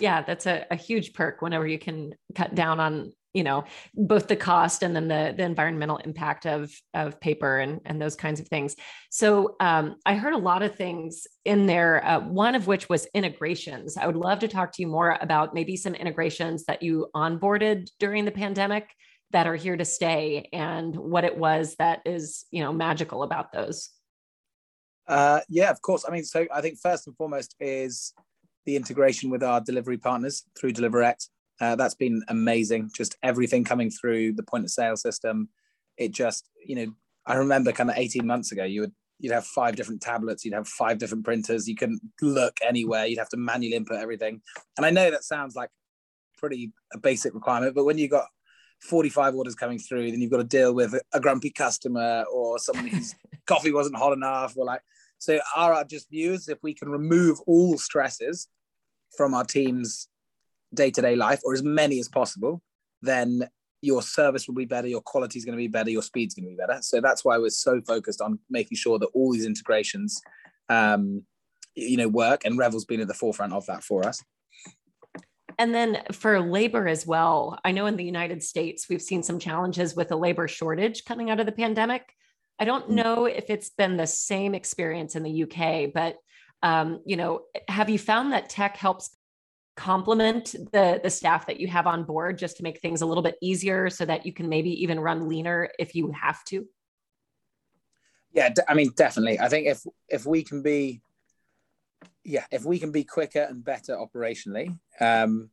yeah 0.00 0.22
that's 0.22 0.46
a, 0.46 0.66
a 0.70 0.76
huge 0.76 1.12
perk 1.12 1.42
whenever 1.42 1.66
you 1.66 1.78
can 1.78 2.14
cut 2.34 2.54
down 2.54 2.80
on 2.80 3.12
you 3.34 3.44
know 3.44 3.64
both 3.94 4.26
the 4.26 4.36
cost 4.36 4.82
and 4.82 4.96
then 4.96 5.08
the 5.08 5.34
the 5.36 5.44
environmental 5.44 5.98
impact 5.98 6.46
of 6.46 6.72
of 6.94 7.20
paper 7.20 7.58
and 7.58 7.80
and 7.84 8.00
those 8.00 8.16
kinds 8.16 8.40
of 8.40 8.48
things. 8.48 8.74
So 9.10 9.56
um, 9.60 9.96
i 10.06 10.14
heard 10.14 10.34
a 10.34 10.38
lot 10.38 10.62
of 10.62 10.74
things 10.74 11.26
in 11.44 11.66
there 11.66 12.04
uh, 12.04 12.20
one 12.20 12.54
of 12.54 12.66
which 12.66 12.88
was 12.88 13.06
integrations. 13.14 13.96
I 13.96 14.06
would 14.06 14.16
love 14.16 14.40
to 14.40 14.48
talk 14.48 14.72
to 14.72 14.82
you 14.82 14.88
more 14.88 15.18
about 15.20 15.54
maybe 15.54 15.76
some 15.76 15.94
integrations 15.94 16.64
that 16.64 16.82
you 16.82 17.08
onboarded 17.14 17.88
during 17.98 18.24
the 18.24 18.32
pandemic 18.32 18.88
that 19.30 19.46
are 19.46 19.56
here 19.56 19.76
to 19.76 19.84
stay 19.84 20.48
and 20.52 20.96
what 20.96 21.24
it 21.24 21.36
was 21.36 21.76
that 21.78 22.00
is 22.06 22.46
you 22.50 22.62
know 22.62 22.72
magical 22.72 23.22
about 23.22 23.52
those. 23.52 23.90
Uh, 25.06 25.40
yeah 25.48 25.70
of 25.70 25.80
course. 25.82 26.04
I 26.08 26.10
mean 26.10 26.24
so 26.24 26.46
i 26.52 26.60
think 26.60 26.78
first 26.80 27.06
and 27.06 27.16
foremost 27.16 27.54
is 27.60 28.14
the 28.68 28.76
integration 28.76 29.30
with 29.30 29.42
our 29.42 29.62
delivery 29.62 29.96
partners 29.96 30.44
through 30.54 30.74
Deliverect. 30.74 31.28
Uh, 31.58 31.74
that's 31.74 31.94
been 31.94 32.22
amazing. 32.28 32.90
Just 32.94 33.16
everything 33.22 33.64
coming 33.64 33.90
through 33.90 34.34
the 34.34 34.42
point 34.42 34.64
of 34.64 34.70
sale 34.70 34.94
system. 34.94 35.48
It 35.96 36.12
just, 36.12 36.50
you 36.66 36.76
know, 36.76 36.92
I 37.24 37.36
remember 37.36 37.72
kind 37.72 37.88
of 37.88 37.96
18 37.96 38.26
months 38.26 38.52
ago, 38.52 38.64
you 38.64 38.82
would 38.82 38.92
you'd 39.20 39.32
have 39.32 39.46
five 39.46 39.74
different 39.74 40.02
tablets, 40.02 40.44
you'd 40.44 40.54
have 40.54 40.68
five 40.68 40.98
different 40.98 41.24
printers, 41.24 41.66
you 41.66 41.74
couldn't 41.74 42.00
look 42.20 42.58
anywhere, 42.62 43.06
you'd 43.06 43.18
have 43.18 43.30
to 43.30 43.38
manually 43.38 43.74
input 43.74 43.96
everything. 43.96 44.42
And 44.76 44.84
I 44.84 44.90
know 44.90 45.10
that 45.10 45.24
sounds 45.24 45.56
like 45.56 45.70
pretty 46.36 46.72
a 46.92 46.98
basic 46.98 47.34
requirement, 47.34 47.74
but 47.74 47.84
when 47.84 47.96
you 47.96 48.06
got 48.06 48.26
45 48.82 49.34
orders 49.34 49.54
coming 49.54 49.78
through, 49.78 50.10
then 50.10 50.20
you've 50.20 50.30
got 50.30 50.36
to 50.36 50.44
deal 50.44 50.74
with 50.74 50.94
a 51.14 51.20
grumpy 51.20 51.50
customer 51.50 52.24
or 52.30 52.58
someone 52.58 52.86
whose 52.86 53.14
coffee 53.46 53.72
wasn't 53.72 53.96
hot 53.96 54.12
enough, 54.12 54.54
or 54.58 54.66
like 54.66 54.82
so 55.16 55.40
our 55.56 55.82
just 55.84 56.10
views 56.10 56.48
if 56.48 56.58
we 56.62 56.74
can 56.74 56.90
remove 56.90 57.40
all 57.46 57.76
stresses 57.76 58.46
from 59.16 59.34
our 59.34 59.44
team's 59.44 60.08
day-to-day 60.74 61.16
life 61.16 61.40
or 61.44 61.54
as 61.54 61.62
many 61.62 61.98
as 61.98 62.08
possible 62.08 62.62
then 63.02 63.48
your 63.80 64.02
service 64.02 64.46
will 64.46 64.54
be 64.54 64.64
better 64.64 64.88
your 64.88 65.00
quality 65.00 65.38
is 65.38 65.44
going 65.44 65.56
to 65.56 65.62
be 65.62 65.68
better 65.68 65.90
your 65.90 66.02
speed's 66.02 66.34
going 66.34 66.44
to 66.44 66.50
be 66.50 66.56
better 66.56 66.78
so 66.82 67.00
that's 67.00 67.24
why 67.24 67.38
we're 67.38 67.48
so 67.48 67.80
focused 67.86 68.20
on 68.20 68.38
making 68.50 68.76
sure 68.76 68.98
that 68.98 69.08
all 69.14 69.32
these 69.32 69.46
integrations 69.46 70.20
um, 70.68 71.22
you 71.74 71.96
know 71.96 72.08
work 72.08 72.44
and 72.44 72.58
revel's 72.58 72.84
been 72.84 73.00
at 73.00 73.08
the 73.08 73.14
forefront 73.14 73.52
of 73.52 73.64
that 73.66 73.82
for 73.82 74.06
us 74.06 74.22
And 75.58 75.74
then 75.74 76.02
for 76.12 76.40
labor 76.40 76.86
as 76.86 77.04
well, 77.04 77.58
I 77.64 77.72
know 77.72 77.86
in 77.86 77.96
the 77.96 78.04
United 78.04 78.44
States, 78.44 78.88
we've 78.88 79.02
seen 79.02 79.24
some 79.24 79.40
challenges 79.40 79.96
with 79.96 80.12
a 80.12 80.16
labor 80.16 80.46
shortage 80.46 81.04
coming 81.04 81.30
out 81.30 81.40
of 81.40 81.46
the 81.46 81.52
pandemic. 81.52 82.14
I 82.60 82.64
don't 82.64 82.88
mm. 82.88 82.94
know 82.94 83.24
if 83.24 83.50
it's 83.50 83.70
been 83.70 83.96
the 83.96 84.06
same 84.06 84.54
experience 84.54 85.16
in 85.16 85.24
the 85.24 85.42
UK, 85.42 85.92
but 85.92 86.16
um, 86.62 87.00
you 87.04 87.16
know, 87.16 87.42
have 87.68 87.88
you 87.88 87.98
found 87.98 88.32
that 88.32 88.48
tech 88.48 88.76
helps 88.76 89.16
complement 89.76 90.56
the 90.72 91.00
the 91.02 91.10
staff 91.10 91.46
that 91.46 91.60
you 91.60 91.68
have 91.68 91.86
on 91.86 92.02
board 92.02 92.36
just 92.36 92.56
to 92.56 92.64
make 92.64 92.80
things 92.80 93.00
a 93.00 93.06
little 93.06 93.22
bit 93.22 93.36
easier 93.40 93.88
so 93.88 94.04
that 94.04 94.26
you 94.26 94.32
can 94.32 94.48
maybe 94.48 94.70
even 94.82 94.98
run 94.98 95.28
leaner 95.28 95.70
if 95.78 95.94
you 95.94 96.10
have 96.10 96.42
to? 96.44 96.66
Yeah, 98.32 98.52
I 98.68 98.74
mean, 98.74 98.90
definitely. 98.96 99.38
I 99.38 99.48
think 99.48 99.68
if 99.68 99.82
if 100.08 100.26
we 100.26 100.42
can 100.42 100.62
be 100.62 101.00
yeah, 102.24 102.44
if 102.50 102.64
we 102.64 102.78
can 102.78 102.92
be 102.92 103.04
quicker 103.04 103.42
and 103.42 103.64
better 103.64 103.96
operationally, 103.96 104.76
um, 105.00 105.50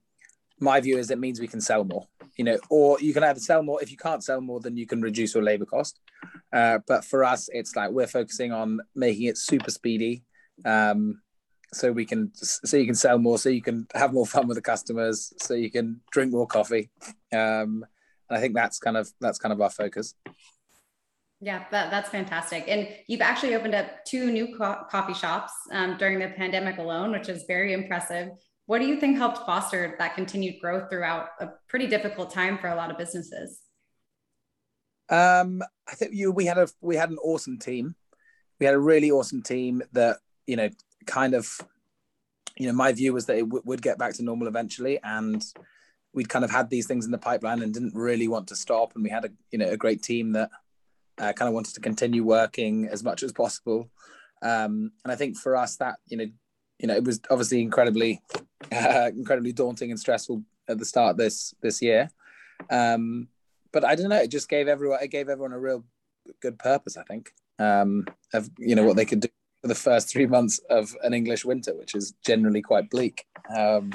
my 0.59 0.79
view 0.81 0.97
is 0.97 1.11
it 1.11 1.19
means 1.19 1.39
we 1.39 1.47
can 1.47 1.61
sell 1.61 1.83
more. 1.83 2.07
You 2.37 2.43
know, 2.43 2.57
or 2.69 2.99
you 2.99 3.13
can 3.13 3.23
either 3.23 3.39
sell 3.39 3.63
more. 3.63 3.81
If 3.81 3.91
you 3.91 3.97
can't 3.97 4.23
sell 4.23 4.41
more, 4.41 4.59
then 4.59 4.75
you 4.75 4.85
can 4.85 5.01
reduce 5.01 5.35
your 5.35 5.43
labor 5.43 5.65
cost. 5.65 5.99
Uh, 6.51 6.79
but 6.85 7.05
for 7.05 7.23
us, 7.23 7.47
it's 7.53 7.75
like 7.75 7.91
we're 7.91 8.07
focusing 8.07 8.51
on 8.51 8.81
making 8.93 9.27
it 9.27 9.37
super 9.37 9.71
speedy, 9.71 10.23
um, 10.63 11.21
so 11.73 11.91
we 11.91 12.05
can 12.05 12.31
so 12.33 12.77
you 12.77 12.85
can 12.85 12.95
sell 12.95 13.17
more, 13.17 13.37
so 13.37 13.49
you 13.49 13.61
can 13.61 13.87
have 13.93 14.13
more 14.13 14.25
fun 14.25 14.47
with 14.47 14.55
the 14.55 14.61
customers, 14.61 15.33
so 15.37 15.53
you 15.53 15.69
can 15.69 15.99
drink 16.11 16.31
more 16.31 16.47
coffee. 16.47 16.89
Um, 17.33 17.85
and 18.29 18.37
I 18.37 18.39
think 18.39 18.55
that's 18.55 18.79
kind 18.79 18.97
of 18.97 19.11
that's 19.19 19.37
kind 19.37 19.51
of 19.51 19.61
our 19.61 19.69
focus. 19.69 20.13
Yeah, 21.41 21.65
that, 21.71 21.91
that's 21.91 22.09
fantastic. 22.09 22.65
And 22.67 22.87
you've 23.07 23.21
actually 23.21 23.55
opened 23.55 23.75
up 23.75 24.05
two 24.05 24.31
new 24.31 24.57
co- 24.57 24.83
coffee 24.89 25.13
shops 25.13 25.51
um, 25.71 25.97
during 25.97 26.17
the 26.17 26.29
pandemic 26.29 26.77
alone, 26.77 27.11
which 27.11 27.29
is 27.29 27.43
very 27.45 27.73
impressive. 27.73 28.29
What 28.67 28.79
do 28.79 28.87
you 28.87 28.99
think 28.99 29.17
helped 29.17 29.45
foster 29.45 29.95
that 29.99 30.15
continued 30.15 30.59
growth 30.59 30.89
throughout 30.89 31.27
a 31.39 31.49
pretty 31.67 31.87
difficult 31.87 32.33
time 32.33 32.57
for 32.57 32.69
a 32.69 32.75
lot 32.75 32.89
of 32.89 32.97
businesses? 32.97 33.59
Um, 35.09 35.61
I 35.87 35.93
think 35.93 36.13
you 36.13 36.31
we 36.31 36.45
had 36.45 36.57
a 36.57 36.67
we 36.81 36.95
had 36.95 37.11
an 37.11 37.19
awesome 37.19 37.59
team. 37.59 37.95
We 38.59 38.65
had 38.65 38.73
a 38.73 38.79
really 38.79 39.11
awesome 39.11 39.43
team 39.43 39.83
that 39.91 40.17
you 40.47 40.55
know 40.55 40.69
kind 41.05 41.33
of 41.33 41.59
you 42.57 42.67
know 42.67 42.73
my 42.73 42.91
view 42.91 43.13
was 43.13 43.25
that 43.25 43.37
it 43.37 43.41
w- 43.41 43.63
would 43.65 43.81
get 43.81 43.97
back 43.97 44.13
to 44.15 44.23
normal 44.23 44.47
eventually, 44.47 44.99
and 45.03 45.43
we'd 46.13 46.29
kind 46.29 46.45
of 46.45 46.51
had 46.51 46.69
these 46.69 46.87
things 46.87 47.05
in 47.05 47.11
the 47.11 47.17
pipeline 47.17 47.61
and 47.61 47.73
didn't 47.73 47.95
really 47.95 48.27
want 48.27 48.47
to 48.47 48.55
stop. 48.55 48.93
And 48.95 49.03
we 49.03 49.09
had 49.09 49.25
a 49.25 49.29
you 49.51 49.59
know 49.59 49.69
a 49.69 49.77
great 49.77 50.01
team 50.01 50.33
that 50.33 50.49
uh, 51.17 51.33
kind 51.33 51.47
of 51.47 51.53
wanted 51.53 51.73
to 51.75 51.81
continue 51.81 52.23
working 52.23 52.87
as 52.87 53.03
much 53.03 53.23
as 53.23 53.31
possible. 53.31 53.89
Um, 54.41 54.91
and 55.03 55.11
I 55.11 55.15
think 55.15 55.37
for 55.37 55.55
us 55.55 55.77
that, 55.77 55.95
you 56.07 56.17
know, 56.17 56.25
you 56.79 56.87
know, 56.87 56.95
it 56.95 57.03
was 57.03 57.21
obviously 57.29 57.61
incredibly, 57.61 58.21
uh, 58.71 59.09
incredibly 59.15 59.53
daunting 59.53 59.91
and 59.91 59.99
stressful 59.99 60.43
at 60.67 60.77
the 60.77 60.85
start 60.85 61.17
this 61.17 61.53
this 61.61 61.81
year. 61.81 62.09
Um, 62.69 63.29
but 63.71 63.85
I 63.85 63.95
don't 63.95 64.09
know, 64.09 64.21
it 64.21 64.31
just 64.31 64.49
gave 64.49 64.67
everyone 64.67 64.99
it 65.01 65.09
gave 65.09 65.29
everyone 65.29 65.53
a 65.53 65.59
real 65.59 65.83
good 66.41 66.59
purpose. 66.59 66.97
I 66.97 67.03
think 67.03 67.31
um, 67.59 68.05
of 68.33 68.49
you 68.57 68.75
know 68.75 68.83
what 68.85 68.95
they 68.95 69.05
could 69.05 69.21
do 69.21 69.29
for 69.65 69.69
the 69.69 69.73
first 69.73 70.11
three 70.11 70.27
months 70.27 70.59
of 70.69 70.95
an 71.01 71.11
English 71.11 71.43
winter, 71.43 71.75
which 71.75 71.95
is 71.95 72.13
generally 72.23 72.61
quite 72.61 72.87
bleak. 72.91 73.25
Um, 73.57 73.91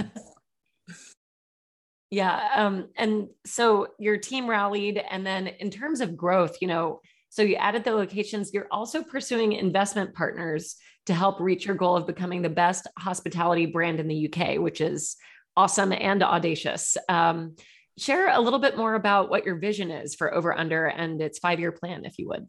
yeah, 2.11 2.49
um, 2.57 2.89
and 2.97 3.29
so 3.47 3.87
your 3.97 4.17
team 4.17 4.51
rallied, 4.51 5.01
and 5.09 5.25
then 5.25 5.47
in 5.47 5.71
terms 5.71 6.01
of 6.01 6.17
growth, 6.17 6.57
you 6.61 6.67
know, 6.67 7.01
so 7.29 7.43
you 7.43 7.55
added 7.55 7.85
the 7.85 7.93
locations. 7.93 8.53
You're 8.53 8.67
also 8.73 9.05
pursuing 9.05 9.53
investment 9.53 10.13
partners 10.13 10.75
to 11.07 11.15
help 11.15 11.39
reach 11.39 11.67
your 11.67 11.77
goal 11.77 11.97
of 11.97 12.05
becoming 12.05 12.43
the 12.43 12.49
best 12.49 12.89
hospitality 12.99 13.67
brand 13.67 14.01
in 14.01 14.09
the 14.09 14.29
UK, 14.29 14.59
which 14.59 14.81
is 14.81 15.15
awesome 15.57 15.93
and 15.93 16.25
audacious. 16.25 16.97
Um, 17.09 17.55
share 17.97 18.29
a 18.29 18.41
little 18.41 18.59
bit 18.59 18.77
more 18.77 18.97
about 18.97 19.31
what 19.31 19.47
your 19.47 19.61
vision 19.61 19.93
is 19.93 20.17
for 20.17 20.35
Over 20.35 20.53
Under 20.53 20.87
and 20.87 21.23
its 21.23 21.39
five 21.39 21.61
year 21.61 21.71
plan, 21.71 22.05
if 22.05 22.19
you 22.19 22.27
would. 22.27 22.47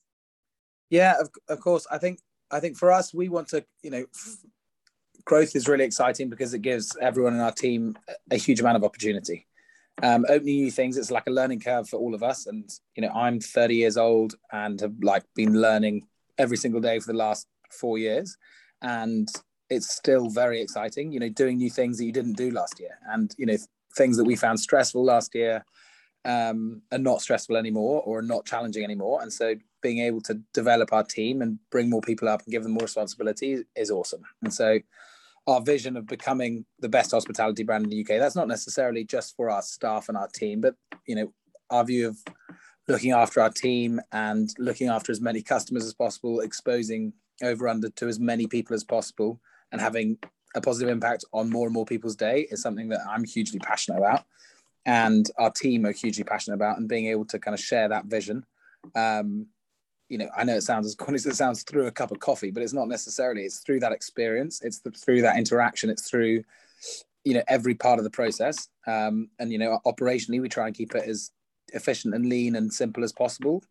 Yeah, 0.89 1.19
of, 1.21 1.29
of 1.47 1.59
course. 1.59 1.85
I 1.91 1.99
think 1.99 2.17
I 2.51 2.59
think 2.59 2.77
for 2.77 2.91
us, 2.91 3.13
we 3.13 3.29
want 3.29 3.47
to, 3.49 3.65
you 3.81 3.91
know, 3.91 4.05
growth 5.25 5.55
is 5.55 5.67
really 5.67 5.85
exciting 5.85 6.29
because 6.29 6.53
it 6.53 6.61
gives 6.61 6.95
everyone 7.01 7.33
in 7.33 7.39
our 7.39 7.51
team 7.51 7.97
a 8.29 8.37
huge 8.37 8.59
amount 8.59 8.77
of 8.77 8.83
opportunity. 8.83 9.47
Um, 10.03 10.25
opening 10.29 10.55
new 10.55 10.71
things 10.71 10.97
it's 10.97 11.11
like 11.11 11.27
a 11.27 11.31
learning 11.31 11.59
curve 11.59 11.87
for 11.87 11.97
all 11.97 12.15
of 12.15 12.23
us. 12.23 12.47
And 12.47 12.69
you 12.95 13.01
know 13.01 13.11
i'm 13.13 13.39
30 13.39 13.75
years 13.75 13.97
old 13.97 14.35
and 14.51 14.79
have 14.81 14.95
like 15.01 15.23
been 15.35 15.61
learning 15.61 16.07
every 16.37 16.57
single 16.57 16.81
day 16.81 16.99
for 16.99 17.11
the 17.11 17.17
last 17.17 17.47
four 17.71 17.97
years. 17.97 18.37
And 18.81 19.29
it's 19.69 19.93
still 19.93 20.29
very 20.29 20.61
exciting 20.61 21.11
you 21.11 21.19
know 21.19 21.29
doing 21.29 21.57
new 21.57 21.69
things 21.69 21.97
that 21.97 22.05
you 22.05 22.11
didn't 22.11 22.37
do 22.37 22.51
last 22.51 22.79
year. 22.79 22.97
And 23.09 23.33
you 23.37 23.45
know 23.45 23.57
things 23.95 24.17
that 24.17 24.23
we 24.23 24.35
found 24.35 24.59
stressful 24.59 25.03
last 25.03 25.35
year 25.35 25.63
um, 26.23 26.81
are 26.91 26.97
not 26.97 27.21
stressful 27.21 27.57
anymore 27.57 28.01
or 28.05 28.19
are 28.19 28.23
not 28.23 28.45
challenging 28.45 28.83
anymore. 28.83 29.21
And 29.21 29.31
so 29.31 29.55
being 29.81 29.99
able 29.99 30.21
to 30.21 30.41
develop 30.53 30.93
our 30.93 31.03
team 31.03 31.41
and 31.41 31.59
bring 31.69 31.89
more 31.89 32.01
people 32.01 32.27
up 32.27 32.41
and 32.43 32.51
give 32.51 32.63
them 32.63 32.73
more 32.73 32.83
responsibility 32.83 33.63
is 33.75 33.91
awesome 33.91 34.21
and 34.43 34.53
so 34.53 34.79
our 35.47 35.61
vision 35.61 35.97
of 35.97 36.05
becoming 36.07 36.65
the 36.79 36.89
best 36.89 37.11
hospitality 37.11 37.63
brand 37.63 37.83
in 37.83 37.89
the 37.89 38.01
UK. 38.01 38.19
That's 38.19 38.35
not 38.35 38.47
necessarily 38.47 39.03
just 39.03 39.35
for 39.35 39.49
our 39.49 39.61
staff 39.61 40.09
and 40.09 40.17
our 40.17 40.27
team, 40.27 40.61
but 40.61 40.75
you 41.07 41.15
know, 41.15 41.33
our 41.69 41.83
view 41.83 42.07
of 42.09 42.17
looking 42.87 43.11
after 43.11 43.41
our 43.41 43.49
team 43.49 43.99
and 44.11 44.49
looking 44.59 44.89
after 44.89 45.11
as 45.11 45.21
many 45.21 45.41
customers 45.41 45.85
as 45.85 45.93
possible, 45.93 46.41
exposing 46.41 47.13
over 47.43 47.67
under 47.67 47.89
to 47.89 48.07
as 48.07 48.19
many 48.19 48.45
people 48.45 48.75
as 48.75 48.83
possible, 48.83 49.39
and 49.71 49.81
having 49.81 50.17
a 50.55 50.61
positive 50.61 50.89
impact 50.89 51.25
on 51.33 51.49
more 51.49 51.65
and 51.65 51.73
more 51.73 51.85
people's 51.85 52.15
day 52.15 52.47
is 52.51 52.61
something 52.61 52.89
that 52.89 52.99
I'm 53.09 53.23
hugely 53.23 53.59
passionate 53.59 53.97
about, 53.97 54.23
and 54.85 55.29
our 55.39 55.51
team 55.51 55.85
are 55.85 55.91
hugely 55.91 56.23
passionate 56.23 56.55
about, 56.55 56.77
and 56.77 56.87
being 56.87 57.07
able 57.07 57.25
to 57.25 57.39
kind 57.39 57.55
of 57.55 57.59
share 57.59 57.89
that 57.89 58.05
vision 58.05 58.45
um, 58.95 59.47
you 60.11 60.17
know, 60.17 60.27
I 60.35 60.43
know 60.43 60.57
it 60.57 60.61
sounds 60.63 60.85
as 60.85 60.93
corny 60.93 61.15
as 61.15 61.25
it 61.25 61.37
sounds 61.37 61.63
through 61.63 61.87
a 61.87 61.91
cup 61.91 62.11
of 62.11 62.19
coffee, 62.19 62.51
but 62.51 62.61
it's 62.61 62.73
not 62.73 62.89
necessarily. 62.89 63.43
It's 63.43 63.59
through 63.59 63.79
that 63.79 63.93
experience. 63.93 64.61
It's 64.61 64.79
the, 64.79 64.91
through 64.91 65.21
that 65.21 65.37
interaction. 65.37 65.89
It's 65.89 66.09
through, 66.09 66.43
you 67.23 67.33
know, 67.33 67.43
every 67.47 67.75
part 67.75 67.97
of 67.97 68.03
the 68.03 68.09
process. 68.09 68.67
Um, 68.85 69.29
and 69.39 69.53
you 69.53 69.57
know, 69.57 69.79
operationally, 69.85 70.41
we 70.41 70.49
try 70.49 70.67
and 70.67 70.75
keep 70.75 70.93
it 70.95 71.07
as 71.07 71.31
efficient 71.69 72.13
and 72.13 72.25
lean 72.25 72.57
and 72.57 72.73
simple 72.73 73.05
as 73.05 73.13
possible, 73.13 73.63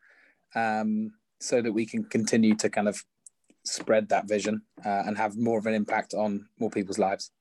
um, 0.54 1.12
so 1.40 1.61
that 1.61 1.73
we 1.73 1.85
can 1.85 2.04
continue 2.04 2.54
to 2.56 2.70
kind 2.70 2.88
of 2.88 3.04
spread 3.64 4.09
that 4.09 4.26
vision 4.26 4.62
uh, 4.82 5.02
and 5.06 5.18
have 5.18 5.37
more 5.37 5.59
of 5.59 5.66
an 5.66 5.75
impact 5.75 6.14
on 6.14 6.49
more 6.59 6.70
people's 6.70 6.99
lives. 6.99 7.32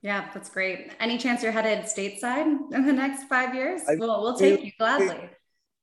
Yeah, 0.00 0.28
that's 0.34 0.50
great. 0.50 0.90
Any 0.98 1.18
chance 1.18 1.44
you're 1.44 1.52
headed 1.52 1.84
stateside 1.84 2.72
in 2.72 2.84
the 2.84 2.92
next 2.92 3.28
five 3.28 3.54
years? 3.54 3.82
I, 3.88 3.94
we'll, 3.94 4.20
we'll 4.20 4.36
take 4.36 4.58
we, 4.58 4.66
you 4.66 4.72
gladly 4.76 5.30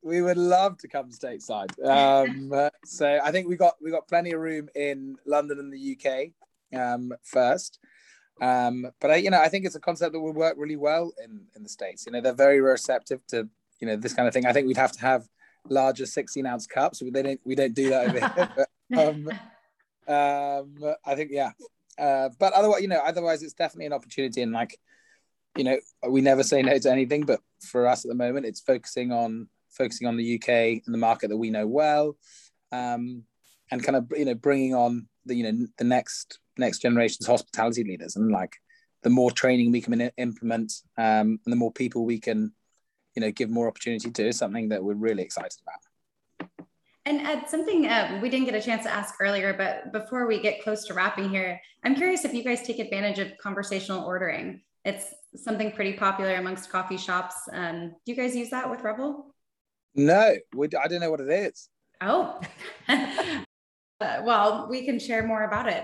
we 0.01 0.21
would 0.21 0.37
love 0.37 0.77
to 0.79 0.87
come 0.87 1.11
stateside. 1.11 1.71
Um, 1.85 2.51
so 2.85 3.19
I 3.23 3.31
think 3.31 3.47
we 3.47 3.55
got 3.55 3.75
we 3.81 3.91
got 3.91 4.07
plenty 4.07 4.31
of 4.31 4.39
room 4.39 4.69
in 4.75 5.17
London 5.25 5.59
and 5.59 5.73
the 5.73 5.97
UK 5.97 6.79
um, 6.79 7.13
first. 7.23 7.79
Um, 8.41 8.87
but 9.01 9.11
I, 9.11 9.15
you 9.17 9.29
know, 9.29 9.41
I 9.41 9.49
think 9.49 9.65
it's 9.65 9.75
a 9.75 9.81
concept 9.81 10.13
that 10.13 10.19
will 10.19 10.33
work 10.33 10.55
really 10.57 10.77
well 10.77 11.11
in 11.23 11.41
in 11.55 11.63
the 11.63 11.69
states. 11.69 12.05
You 12.05 12.13
know, 12.13 12.21
they're 12.21 12.33
very 12.33 12.61
receptive 12.61 13.25
to 13.27 13.49
you 13.79 13.87
know 13.87 13.95
this 13.95 14.13
kind 14.13 14.27
of 14.27 14.33
thing. 14.33 14.45
I 14.45 14.53
think 14.53 14.67
we'd 14.67 14.77
have 14.77 14.93
to 14.93 15.01
have 15.01 15.27
larger 15.67 16.05
16 16.05 16.45
ounce 16.45 16.67
cups. 16.67 16.99
They 16.99 17.21
don't 17.21 17.39
we 17.43 17.55
don't 17.55 17.73
do 17.73 17.89
that 17.89 18.09
over 18.09 18.19
here. 18.19 18.67
But, 18.89 19.07
um, 19.07 19.29
um, 20.07 20.95
I 21.05 21.15
think 21.15 21.31
yeah. 21.33 21.51
Uh, 21.97 22.29
but 22.39 22.53
otherwise, 22.53 22.81
you 22.81 22.87
know, 22.87 23.01
otherwise 23.03 23.43
it's 23.43 23.53
definitely 23.53 23.87
an 23.87 23.93
opportunity. 23.93 24.41
And 24.41 24.53
like, 24.53 24.79
you 25.57 25.65
know, 25.65 25.77
we 26.07 26.21
never 26.21 26.43
say 26.43 26.61
no 26.61 26.77
to 26.77 26.91
anything. 26.91 27.25
But 27.25 27.41
for 27.61 27.87
us 27.87 28.05
at 28.05 28.09
the 28.09 28.15
moment, 28.15 28.45
it's 28.45 28.61
focusing 28.61 29.11
on 29.11 29.49
focusing 29.71 30.07
on 30.07 30.17
the 30.17 30.35
UK 30.35 30.49
and 30.85 30.93
the 30.93 30.97
market 30.97 31.29
that 31.29 31.37
we 31.37 31.49
know 31.49 31.67
well, 31.67 32.15
um, 32.71 33.23
and 33.71 33.83
kind 33.83 33.95
of 33.95 34.11
you 34.15 34.25
know 34.25 34.35
bringing 34.35 34.75
on 34.75 35.07
the 35.25 35.35
you 35.35 35.51
know 35.51 35.67
the 35.77 35.83
next 35.83 36.39
next 36.57 36.79
generation's 36.79 37.27
hospitality 37.27 37.83
leaders 37.83 38.15
and 38.15 38.31
like 38.31 38.57
the 39.03 39.09
more 39.09 39.31
training 39.31 39.71
we 39.71 39.81
can 39.81 40.11
implement 40.17 40.73
um, 40.97 41.39
and 41.45 41.51
the 41.51 41.55
more 41.55 41.71
people 41.71 42.05
we 42.05 42.19
can 42.19 42.51
you 43.15 43.21
know 43.21 43.31
give 43.31 43.49
more 43.49 43.67
opportunity 43.67 44.11
to 44.11 44.27
is 44.27 44.37
something 44.37 44.69
that 44.69 44.83
we're 44.83 44.93
really 44.93 45.23
excited 45.23 45.57
about. 45.61 46.49
And 47.05 47.21
Ed, 47.21 47.49
something 47.49 47.87
uh, 47.87 48.19
we 48.21 48.29
didn't 48.29 48.45
get 48.45 48.55
a 48.55 48.61
chance 48.61 48.83
to 48.83 48.91
ask 48.91 49.15
earlier, 49.19 49.53
but 49.53 49.91
before 49.91 50.27
we 50.27 50.39
get 50.39 50.61
close 50.63 50.85
to 50.85 50.93
wrapping 50.93 51.29
here, 51.29 51.59
I'm 51.83 51.95
curious 51.95 52.23
if 52.23 52.33
you 52.33 52.43
guys 52.43 52.61
take 52.61 52.77
advantage 52.77 53.17
of 53.19 53.35
conversational 53.41 54.05
ordering. 54.05 54.61
It's 54.85 55.05
something 55.35 55.71
pretty 55.71 55.93
popular 55.93 56.35
amongst 56.35 56.69
coffee 56.71 56.97
shops. 56.97 57.35
Um, 57.51 57.95
do 58.05 58.11
you 58.11 58.15
guys 58.15 58.35
use 58.35 58.49
that 58.51 58.69
with 58.69 58.81
Revel? 58.81 59.33
No, 59.99 60.35
we, 60.55 60.69
I 60.81 60.87
don't 60.87 61.01
know 61.01 61.11
what 61.11 61.19
it 61.19 61.29
is. 61.29 61.67
Oh, 61.99 62.39
uh, 62.87 63.43
well, 63.99 64.67
we 64.69 64.85
can 64.85 64.97
share 64.97 65.23
more 65.23 65.43
about 65.43 65.67
it. 65.67 65.83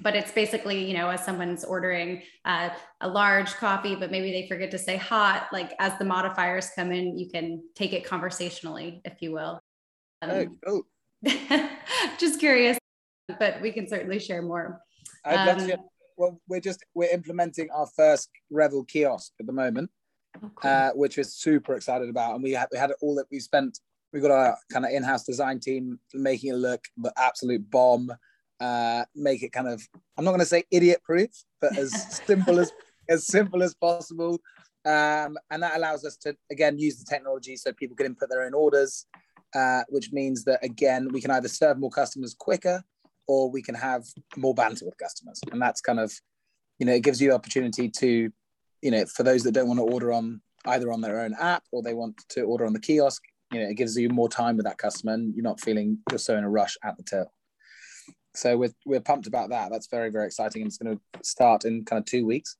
But 0.00 0.16
it's 0.16 0.32
basically, 0.32 0.84
you 0.84 0.94
know, 0.94 1.08
as 1.08 1.24
someone's 1.24 1.62
ordering 1.62 2.22
uh, 2.44 2.70
a 3.00 3.08
large 3.08 3.54
coffee, 3.54 3.94
but 3.94 4.10
maybe 4.10 4.32
they 4.32 4.48
forget 4.48 4.72
to 4.72 4.78
say 4.78 4.96
hot, 4.96 5.46
like 5.52 5.72
as 5.78 5.96
the 5.98 6.04
modifiers 6.04 6.70
come 6.74 6.90
in, 6.90 7.16
you 7.16 7.30
can 7.30 7.62
take 7.76 7.92
it 7.92 8.04
conversationally, 8.04 9.00
if 9.04 9.22
you 9.22 9.30
will. 9.30 9.60
Um, 10.20 10.30
oh, 10.30 10.46
cool. 10.66 10.82
just 12.18 12.40
curious, 12.40 12.76
but 13.38 13.60
we 13.62 13.70
can 13.70 13.86
certainly 13.86 14.18
share 14.18 14.42
more. 14.42 14.80
I'd 15.24 15.46
love 15.46 15.64
to 15.68 15.74
um, 15.74 15.80
well, 16.16 16.40
we're 16.48 16.60
just 16.60 16.84
we're 16.94 17.10
implementing 17.10 17.70
our 17.70 17.86
first 17.86 18.30
Revel 18.50 18.84
kiosk 18.84 19.32
at 19.38 19.46
the 19.46 19.52
moment, 19.52 19.90
oh, 20.42 20.50
cool. 20.54 20.70
uh, 20.70 20.90
which 20.90 21.16
we're 21.16 21.24
super 21.24 21.74
excited 21.74 22.08
about. 22.08 22.34
And 22.34 22.42
we 22.42 22.52
had 22.52 22.68
we 22.72 22.78
had 22.78 22.92
all 23.00 23.14
that 23.16 23.26
we 23.30 23.40
spent. 23.40 23.78
We 24.12 24.20
got 24.20 24.30
our 24.30 24.56
kind 24.72 24.84
of 24.84 24.92
in-house 24.92 25.24
design 25.24 25.58
team 25.58 25.98
making 26.12 26.50
it 26.50 26.56
look 26.56 26.84
the 26.96 27.12
absolute 27.16 27.68
bomb. 27.68 28.12
Uh, 28.60 29.04
make 29.16 29.42
it 29.42 29.52
kind 29.52 29.66
of 29.66 29.82
I'm 30.16 30.24
not 30.24 30.30
going 30.30 30.40
to 30.40 30.46
say 30.46 30.64
idiot 30.70 31.02
proof, 31.02 31.30
but 31.60 31.76
as 31.76 32.20
simple 32.26 32.60
as 32.60 32.72
as 33.08 33.26
simple 33.26 33.62
as 33.62 33.74
possible. 33.74 34.40
Um, 34.86 35.38
and 35.50 35.62
that 35.62 35.76
allows 35.76 36.04
us 36.04 36.16
to 36.18 36.36
again 36.50 36.78
use 36.78 36.98
the 36.98 37.06
technology 37.08 37.56
so 37.56 37.72
people 37.72 37.96
can 37.96 38.06
input 38.06 38.28
their 38.28 38.42
own 38.42 38.54
orders, 38.54 39.06
uh, 39.54 39.82
which 39.88 40.12
means 40.12 40.44
that 40.44 40.62
again 40.62 41.08
we 41.12 41.20
can 41.20 41.30
either 41.32 41.48
serve 41.48 41.78
more 41.78 41.90
customers 41.90 42.34
quicker 42.38 42.82
or 43.26 43.50
we 43.50 43.62
can 43.62 43.74
have 43.74 44.04
more 44.36 44.54
banter 44.54 44.84
with 44.84 44.98
customers. 44.98 45.40
And 45.50 45.60
that's 45.60 45.80
kind 45.80 46.00
of, 46.00 46.12
you 46.78 46.86
know, 46.86 46.92
it 46.92 47.02
gives 47.02 47.20
you 47.20 47.30
the 47.30 47.34
opportunity 47.34 47.88
to, 47.88 48.30
you 48.84 48.90
know, 48.90 49.06
for 49.06 49.22
those 49.22 49.42
that 49.42 49.52
don't 49.52 49.66
want 49.66 49.80
to 49.80 49.84
order 49.84 50.12
on 50.12 50.42
either 50.66 50.92
on 50.92 51.00
their 51.00 51.20
own 51.20 51.34
app 51.40 51.64
or 51.72 51.82
they 51.82 51.94
want 51.94 52.22
to 52.28 52.42
order 52.42 52.66
on 52.66 52.74
the 52.74 52.78
kiosk, 52.78 53.22
you 53.50 53.58
know, 53.58 53.66
it 53.66 53.76
gives 53.76 53.96
you 53.96 54.10
more 54.10 54.28
time 54.28 54.56
with 54.56 54.66
that 54.66 54.76
customer 54.76 55.14
and 55.14 55.34
you're 55.34 55.42
not 55.42 55.58
feeling 55.58 55.98
you're 56.10 56.18
so 56.18 56.36
in 56.36 56.44
a 56.44 56.50
rush 56.50 56.76
at 56.84 56.94
the 56.98 57.02
till. 57.02 57.32
So 58.34 58.58
we're, 58.58 58.74
we're 58.84 59.00
pumped 59.00 59.26
about 59.26 59.48
that. 59.50 59.70
That's 59.70 59.86
very, 59.86 60.10
very 60.10 60.26
exciting. 60.26 60.62
And 60.62 60.68
it's 60.68 60.76
going 60.76 60.96
to 60.96 61.00
start 61.22 61.64
in 61.64 61.84
kind 61.86 61.98
of 61.98 62.04
two 62.04 62.26
weeks. 62.26 62.56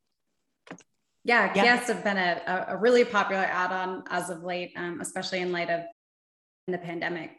Yeah, 1.25 1.53
kiosks 1.53 1.89
have 1.89 2.05
been 2.05 2.17
a, 2.17 2.67
a 2.69 2.77
really 2.77 3.05
popular 3.05 3.45
add-on 3.45 4.05
as 4.09 4.31
of 4.31 4.43
late, 4.43 4.73
um, 4.77 5.01
especially 5.03 5.41
in 5.41 5.53
light 5.53 5.69
of 5.69 5.83
the 6.69 6.79
pandemic. 6.79 7.33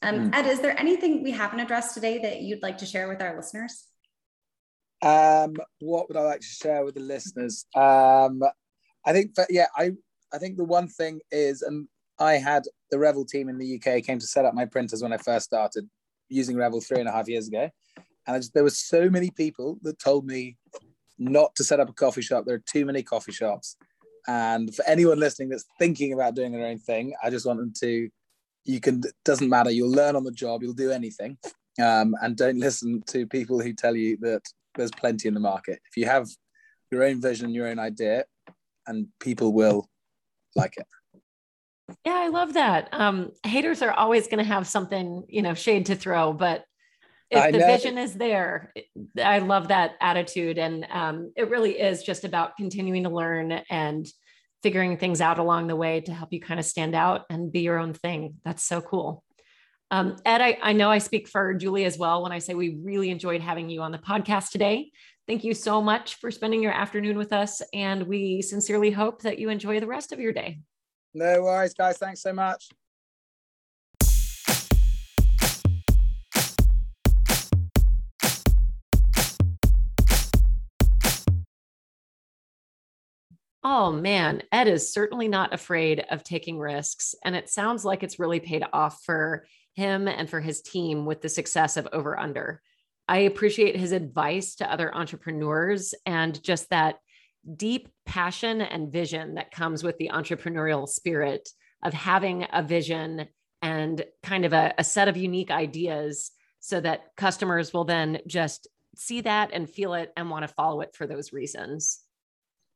Um, 0.00 0.30
mm. 0.30 0.34
Ed, 0.34 0.46
is 0.46 0.60
there 0.60 0.78
anything 0.78 1.22
we 1.22 1.30
haven't 1.30 1.60
addressed 1.60 1.94
today 1.94 2.18
that 2.18 2.40
you'd 2.40 2.62
like 2.62 2.78
to 2.78 2.86
share 2.86 3.08
with 3.08 3.22
our 3.22 3.36
listeners? 3.36 3.86
Um, 5.02 5.54
what 5.80 6.08
would 6.08 6.16
I 6.16 6.22
like 6.22 6.40
to 6.40 6.46
share 6.46 6.84
with 6.84 6.94
the 6.94 7.00
listeners? 7.00 7.66
Um, 7.74 8.42
I 9.04 9.12
think 9.12 9.34
that 9.34 9.48
yeah, 9.50 9.66
I 9.76 9.92
I 10.32 10.38
think 10.38 10.56
the 10.56 10.64
one 10.64 10.88
thing 10.88 11.20
is, 11.30 11.62
and 11.62 11.88
I 12.18 12.34
had 12.34 12.64
the 12.90 12.98
Revel 12.98 13.24
team 13.24 13.48
in 13.48 13.58
the 13.58 13.76
UK 13.76 14.04
came 14.04 14.18
to 14.18 14.26
set 14.26 14.44
up 14.44 14.54
my 14.54 14.64
printers 14.64 15.02
when 15.02 15.12
I 15.12 15.16
first 15.18 15.46
started 15.46 15.88
using 16.28 16.56
Revel 16.56 16.80
three 16.80 17.00
and 17.00 17.08
a 17.08 17.12
half 17.12 17.28
years 17.28 17.48
ago, 17.48 17.68
and 18.26 18.40
just, 18.40 18.54
there 18.54 18.62
were 18.62 18.70
so 18.70 19.10
many 19.10 19.30
people 19.30 19.78
that 19.82 19.98
told 19.98 20.24
me 20.24 20.56
not 21.18 21.54
to 21.56 21.64
set 21.64 21.80
up 21.80 21.88
a 21.88 21.92
coffee 21.92 22.22
shop. 22.22 22.44
There 22.44 22.54
are 22.54 22.64
too 22.66 22.84
many 22.84 23.02
coffee 23.02 23.32
shops, 23.32 23.76
and 24.28 24.74
for 24.74 24.84
anyone 24.86 25.18
listening 25.18 25.48
that's 25.48 25.66
thinking 25.78 26.12
about 26.12 26.36
doing 26.36 26.52
their 26.52 26.66
own 26.66 26.78
thing, 26.78 27.14
I 27.22 27.30
just 27.30 27.44
want 27.44 27.58
them 27.58 27.72
to 27.80 28.08
you 28.64 28.80
can 28.80 29.02
doesn't 29.24 29.48
matter. 29.48 29.70
You'll 29.70 29.90
learn 29.90 30.16
on 30.16 30.24
the 30.24 30.30
job. 30.30 30.62
You'll 30.62 30.72
do 30.72 30.90
anything. 30.90 31.38
Um, 31.82 32.14
and 32.20 32.36
don't 32.36 32.58
listen 32.58 33.02
to 33.08 33.26
people 33.26 33.60
who 33.60 33.72
tell 33.72 33.96
you 33.96 34.16
that 34.18 34.42
there's 34.74 34.90
plenty 34.90 35.28
in 35.28 35.34
the 35.34 35.40
market 35.40 35.80
if 35.88 35.96
you 35.96 36.06
have 36.06 36.28
your 36.90 37.04
own 37.04 37.20
vision 37.20 37.50
your 37.50 37.68
own 37.68 37.78
idea 37.78 38.24
and 38.86 39.06
people 39.20 39.52
will 39.52 39.88
like 40.56 40.76
it 40.76 40.86
yeah 42.04 42.14
i 42.14 42.28
love 42.28 42.54
that 42.54 42.88
um, 42.92 43.30
haters 43.44 43.82
are 43.82 43.92
always 43.92 44.26
going 44.26 44.38
to 44.38 44.44
have 44.44 44.66
something 44.66 45.24
you 45.28 45.42
know 45.42 45.54
shade 45.54 45.86
to 45.86 45.94
throw 45.94 46.32
but 46.32 46.64
if 47.30 47.42
I 47.42 47.50
the 47.50 47.58
know. 47.58 47.66
vision 47.66 47.98
is 47.98 48.14
there 48.14 48.72
i 49.22 49.38
love 49.38 49.68
that 49.68 49.92
attitude 50.00 50.58
and 50.58 50.86
um, 50.90 51.32
it 51.36 51.48
really 51.50 51.80
is 51.80 52.02
just 52.02 52.24
about 52.24 52.56
continuing 52.56 53.04
to 53.04 53.10
learn 53.10 53.52
and 53.70 54.06
figuring 54.62 54.96
things 54.96 55.20
out 55.20 55.38
along 55.38 55.66
the 55.66 55.76
way 55.76 56.00
to 56.00 56.14
help 56.14 56.32
you 56.32 56.40
kind 56.40 56.60
of 56.60 56.66
stand 56.66 56.94
out 56.94 57.22
and 57.28 57.50
be 57.50 57.60
your 57.60 57.78
own 57.78 57.92
thing. 57.92 58.36
That's 58.44 58.62
so 58.62 58.80
cool. 58.80 59.24
Um, 59.92 60.16
Ed, 60.24 60.40
I, 60.40 60.56
I 60.62 60.72
know 60.72 60.90
I 60.90 60.96
speak 60.96 61.28
for 61.28 61.52
Julie 61.52 61.84
as 61.84 61.98
well 61.98 62.22
when 62.22 62.32
I 62.32 62.38
say 62.38 62.54
we 62.54 62.78
really 62.82 63.10
enjoyed 63.10 63.42
having 63.42 63.68
you 63.68 63.82
on 63.82 63.92
the 63.92 63.98
podcast 63.98 64.48
today. 64.48 64.90
Thank 65.26 65.44
you 65.44 65.52
so 65.52 65.82
much 65.82 66.14
for 66.14 66.30
spending 66.30 66.62
your 66.62 66.72
afternoon 66.72 67.18
with 67.18 67.30
us. 67.30 67.60
And 67.74 68.04
we 68.04 68.40
sincerely 68.40 68.90
hope 68.90 69.20
that 69.20 69.38
you 69.38 69.50
enjoy 69.50 69.80
the 69.80 69.86
rest 69.86 70.10
of 70.12 70.18
your 70.18 70.32
day. 70.32 70.60
No 71.12 71.42
worries, 71.42 71.74
guys. 71.74 71.98
Thanks 71.98 72.22
so 72.22 72.32
much. 72.32 72.70
Oh 83.62 83.92
man, 83.92 84.42
Ed 84.50 84.68
is 84.68 84.92
certainly 84.92 85.28
not 85.28 85.52
afraid 85.52 86.04
of 86.10 86.24
taking 86.24 86.58
risks. 86.58 87.14
And 87.24 87.36
it 87.36 87.50
sounds 87.50 87.84
like 87.84 88.02
it's 88.02 88.18
really 88.18 88.40
paid 88.40 88.64
off 88.72 89.02
for 89.04 89.44
him 89.74 90.08
and 90.08 90.28
for 90.28 90.40
his 90.40 90.62
team 90.62 91.06
with 91.06 91.22
the 91.22 91.28
success 91.28 91.76
of 91.76 91.88
Over 91.92 92.18
Under. 92.18 92.60
I 93.08 93.18
appreciate 93.18 93.76
his 93.76 93.92
advice 93.92 94.56
to 94.56 94.70
other 94.70 94.94
entrepreneurs 94.94 95.94
and 96.06 96.42
just 96.42 96.70
that 96.70 96.96
deep 97.56 97.88
passion 98.06 98.60
and 98.60 98.92
vision 98.92 99.34
that 99.34 99.50
comes 99.50 99.82
with 99.82 99.98
the 99.98 100.10
entrepreneurial 100.12 100.88
spirit 100.88 101.48
of 101.82 101.92
having 101.92 102.46
a 102.52 102.62
vision 102.62 103.26
and 103.60 104.04
kind 104.22 104.44
of 104.44 104.52
a, 104.52 104.74
a 104.78 104.84
set 104.84 105.08
of 105.08 105.16
unique 105.16 105.50
ideas 105.50 106.30
so 106.60 106.80
that 106.80 107.10
customers 107.16 107.72
will 107.72 107.84
then 107.84 108.18
just 108.26 108.68
see 108.94 109.20
that 109.22 109.50
and 109.52 109.68
feel 109.68 109.94
it 109.94 110.12
and 110.16 110.30
want 110.30 110.46
to 110.46 110.54
follow 110.54 110.80
it 110.80 110.94
for 110.94 111.06
those 111.06 111.32
reasons. 111.32 112.00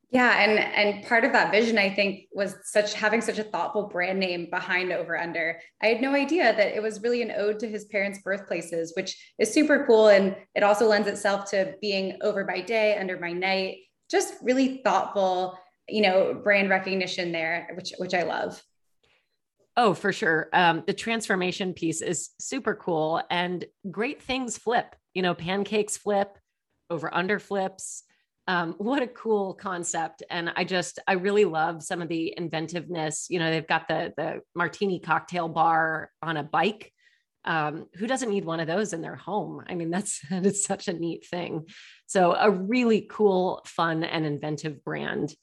Yeah, 0.09 0.41
and 0.41 0.57
and 0.57 1.05
part 1.05 1.25
of 1.25 1.33
that 1.33 1.51
vision 1.51 1.77
I 1.77 1.89
think 1.89 2.27
was 2.31 2.55
such 2.63 2.93
having 2.93 3.19
such 3.19 3.39
a 3.39 3.43
thoughtful 3.43 3.89
brand 3.89 4.19
name 4.19 4.47
behind 4.49 4.93
Over 4.93 5.19
Under. 5.19 5.59
I 5.83 5.87
had 5.87 6.01
no 6.01 6.13
idea 6.13 6.55
that 6.55 6.75
it 6.75 6.81
was 6.81 7.01
really 7.01 7.21
an 7.21 7.33
ode 7.35 7.59
to 7.59 7.67
his 7.67 7.85
parents' 7.85 8.19
birthplaces, 8.23 8.93
which 8.95 9.33
is 9.37 9.53
super 9.53 9.85
cool 9.85 10.07
and 10.07 10.37
it 10.55 10.63
also 10.63 10.87
lends 10.87 11.09
itself 11.09 11.49
to 11.51 11.75
being 11.81 12.17
over 12.21 12.45
by 12.45 12.61
day, 12.61 12.97
under 12.97 13.17
by 13.17 13.33
night. 13.33 13.79
Just 14.09 14.35
really 14.41 14.81
thoughtful, 14.81 15.59
you 15.89 16.01
know, 16.01 16.39
brand 16.41 16.69
recognition 16.69 17.33
there, 17.33 17.69
which 17.75 17.91
which 17.97 18.13
I 18.13 18.23
love. 18.23 18.63
Oh, 19.75 19.93
for 19.93 20.13
sure. 20.13 20.47
Um, 20.53 20.83
the 20.87 20.93
transformation 20.93 21.73
piece 21.73 22.01
is 22.01 22.29
super 22.39 22.75
cool 22.75 23.21
and 23.29 23.65
great 23.91 24.21
things 24.21 24.57
flip. 24.57 24.95
You 25.13 25.21
know, 25.21 25.33
pancakes 25.33 25.97
flip, 25.97 26.37
over 26.89 27.13
under 27.13 27.39
flips 27.39 28.03
um, 28.47 28.75
what 28.77 29.03
a 29.03 29.07
cool 29.07 29.53
concept 29.53 30.23
and 30.29 30.51
i 30.55 30.63
just 30.63 30.99
i 31.07 31.13
really 31.13 31.45
love 31.45 31.83
some 31.83 32.01
of 32.01 32.07
the 32.07 32.33
inventiveness 32.37 33.27
you 33.29 33.39
know 33.39 33.51
they've 33.51 33.67
got 33.67 33.87
the 33.87 34.13
the 34.17 34.41
martini 34.55 34.99
cocktail 34.99 35.47
bar 35.47 36.11
on 36.21 36.37
a 36.37 36.43
bike. 36.43 36.91
Um, 37.45 37.85
who 37.95 38.07
doesn't 38.07 38.29
need 38.29 38.43
one 38.43 38.59
of 38.59 38.67
those 38.67 38.91
in 38.91 39.01
their 39.01 39.15
home? 39.15 39.63
I 39.67 39.75
mean 39.75 39.89
that's 39.89 40.19
that 40.29 40.45
is 40.45 40.63
such 40.63 40.87
a 40.87 40.93
neat 40.93 41.25
thing. 41.25 41.65
So 42.05 42.33
a 42.33 42.51
really 42.51 43.07
cool 43.09 43.61
fun 43.65 44.03
and 44.03 44.25
inventive 44.25 44.83
brand. 44.83 45.33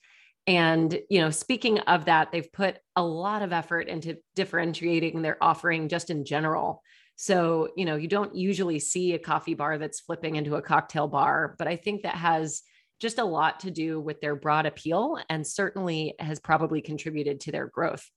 And 0.46 0.98
you 1.08 1.20
know 1.20 1.30
speaking 1.30 1.78
of 1.80 2.04
that 2.06 2.30
they've 2.30 2.52
put 2.52 2.78
a 2.94 3.02
lot 3.02 3.42
of 3.42 3.52
effort 3.52 3.88
into 3.88 4.18
differentiating 4.34 5.22
their 5.22 5.42
offering 5.42 5.88
just 5.88 6.10
in 6.10 6.24
general. 6.24 6.82
So 7.16 7.68
you 7.76 7.84
know 7.84 7.96
you 7.96 8.08
don't 8.08 8.34
usually 8.34 8.80
see 8.80 9.14
a 9.14 9.18
coffee 9.18 9.54
bar 9.54 9.78
that's 9.78 10.00
flipping 10.00 10.36
into 10.36 10.56
a 10.56 10.62
cocktail 10.62 11.08
bar 11.08 11.54
but 11.58 11.68
i 11.68 11.76
think 11.76 12.02
that 12.02 12.16
has 12.16 12.62
just 13.00 13.18
a 13.18 13.24
lot 13.24 13.60
to 13.60 13.70
do 13.70 14.00
with 14.00 14.20
their 14.20 14.36
broad 14.36 14.66
appeal 14.66 15.18
and 15.28 15.46
certainly 15.46 16.14
has 16.18 16.40
probably 16.40 16.80
contributed 16.80 17.40
to 17.40 17.52
their 17.52 17.66
growth. 17.66 18.08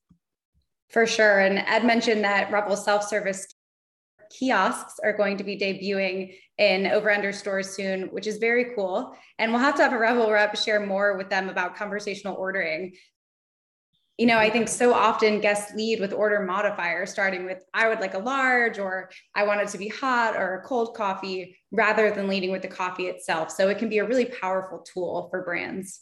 For 0.89 1.05
sure. 1.05 1.39
And 1.39 1.59
Ed 1.59 1.85
mentioned 1.85 2.23
that 2.23 2.51
Revel 2.51 2.77
self 2.77 3.03
service 3.03 3.47
kiosks 4.29 4.99
are 5.03 5.13
going 5.13 5.37
to 5.37 5.43
be 5.43 5.57
debuting 5.57 6.35
in 6.57 6.87
over 6.87 7.11
under 7.11 7.31
stores 7.31 7.69
soon, 7.69 8.03
which 8.07 8.27
is 8.27 8.37
very 8.37 8.73
cool. 8.75 9.15
And 9.39 9.51
we'll 9.51 9.61
have 9.61 9.75
to 9.75 9.83
have 9.83 9.93
a 9.93 9.99
Revel 9.99 10.31
rep 10.31 10.55
share 10.57 10.85
more 10.85 11.17
with 11.17 11.29
them 11.29 11.49
about 11.49 11.75
conversational 11.75 12.35
ordering 12.35 12.93
you 14.17 14.25
know, 14.25 14.37
I 14.37 14.49
think 14.49 14.67
so 14.67 14.93
often 14.93 15.41
guests 15.41 15.73
lead 15.75 15.99
with 15.99 16.11
order 16.11 16.41
modifiers, 16.41 17.11
starting 17.11 17.45
with, 17.45 17.63
I 17.73 17.87
would 17.87 17.99
like 17.99 18.15
a 18.15 18.19
large, 18.19 18.79
or 18.79 19.11
I 19.35 19.43
want 19.43 19.61
it 19.61 19.67
to 19.69 19.77
be 19.77 19.89
hot 19.89 20.35
or 20.35 20.55
a 20.55 20.63
cold 20.63 20.95
coffee, 20.95 21.55
rather 21.71 22.09
than 22.09 22.27
leading 22.27 22.51
with 22.51 22.63
the 22.63 22.67
coffee 22.67 23.07
itself. 23.07 23.51
So 23.51 23.69
it 23.69 23.77
can 23.77 23.89
be 23.89 23.99
a 23.99 24.07
really 24.07 24.25
powerful 24.25 24.79
tool 24.79 25.27
for 25.29 25.43
brands. 25.43 26.01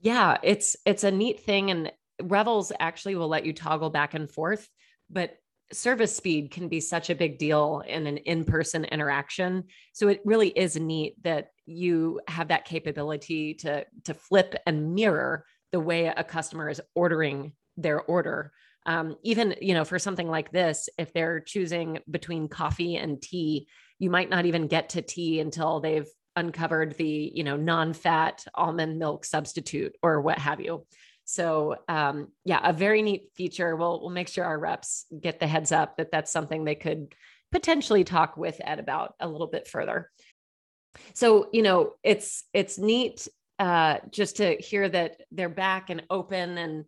Yeah, 0.00 0.36
it's 0.42 0.76
it's 0.84 1.04
a 1.04 1.10
neat 1.10 1.40
thing. 1.40 1.70
And 1.70 1.90
Revels 2.22 2.70
actually 2.78 3.14
will 3.14 3.28
let 3.28 3.46
you 3.46 3.54
toggle 3.54 3.90
back 3.90 4.12
and 4.12 4.30
forth, 4.30 4.68
but 5.08 5.38
service 5.72 6.14
speed 6.14 6.50
can 6.50 6.68
be 6.68 6.80
such 6.80 7.08
a 7.08 7.14
big 7.14 7.38
deal 7.38 7.82
in 7.86 8.06
an 8.06 8.18
in-person 8.18 8.84
interaction. 8.84 9.64
So 9.94 10.08
it 10.08 10.20
really 10.24 10.50
is 10.50 10.76
neat 10.76 11.20
that 11.22 11.48
you 11.64 12.20
have 12.28 12.48
that 12.48 12.66
capability 12.66 13.54
to 13.54 13.86
to 14.04 14.12
flip 14.12 14.54
and 14.66 14.94
mirror 14.94 15.46
the 15.74 15.80
way 15.80 16.06
a 16.06 16.22
customer 16.22 16.68
is 16.68 16.80
ordering 16.94 17.52
their 17.76 18.00
order. 18.00 18.52
Um, 18.86 19.16
even 19.24 19.56
you 19.60 19.74
know 19.74 19.84
for 19.84 19.98
something 19.98 20.28
like 20.28 20.52
this 20.52 20.88
if 20.98 21.12
they're 21.12 21.40
choosing 21.40 21.98
between 22.08 22.46
coffee 22.46 22.94
and 22.96 23.20
tea 23.20 23.66
you 23.98 24.08
might 24.08 24.30
not 24.30 24.46
even 24.46 24.68
get 24.68 24.90
to 24.90 25.02
tea 25.02 25.40
until 25.40 25.80
they've 25.80 26.06
uncovered 26.36 26.96
the 26.96 27.32
you 27.34 27.42
know 27.42 27.56
non-fat 27.56 28.44
almond 28.54 29.00
milk 29.00 29.24
substitute 29.24 29.96
or 30.00 30.20
what 30.20 30.38
have 30.38 30.60
you. 30.60 30.86
So 31.24 31.74
um, 31.88 32.28
yeah 32.44 32.60
a 32.62 32.72
very 32.72 33.02
neat 33.02 33.30
feature. 33.34 33.74
We'll, 33.74 34.00
we'll 34.00 34.10
make 34.10 34.28
sure 34.28 34.44
our 34.44 34.58
reps 34.58 35.06
get 35.20 35.40
the 35.40 35.48
heads 35.48 35.72
up 35.72 35.96
that 35.96 36.12
that's 36.12 36.30
something 36.30 36.62
they 36.62 36.76
could 36.76 37.16
potentially 37.50 38.04
talk 38.04 38.36
with 38.36 38.60
ed 38.62 38.78
about 38.78 39.14
a 39.18 39.26
little 39.26 39.48
bit 39.48 39.66
further. 39.66 40.08
So, 41.14 41.48
you 41.52 41.62
know, 41.62 41.94
it's 42.04 42.44
it's 42.52 42.78
neat 42.78 43.26
uh, 43.58 43.98
just 44.10 44.36
to 44.36 44.56
hear 44.56 44.88
that 44.88 45.20
they're 45.30 45.48
back 45.48 45.90
and 45.90 46.02
open 46.10 46.58
and 46.58 46.84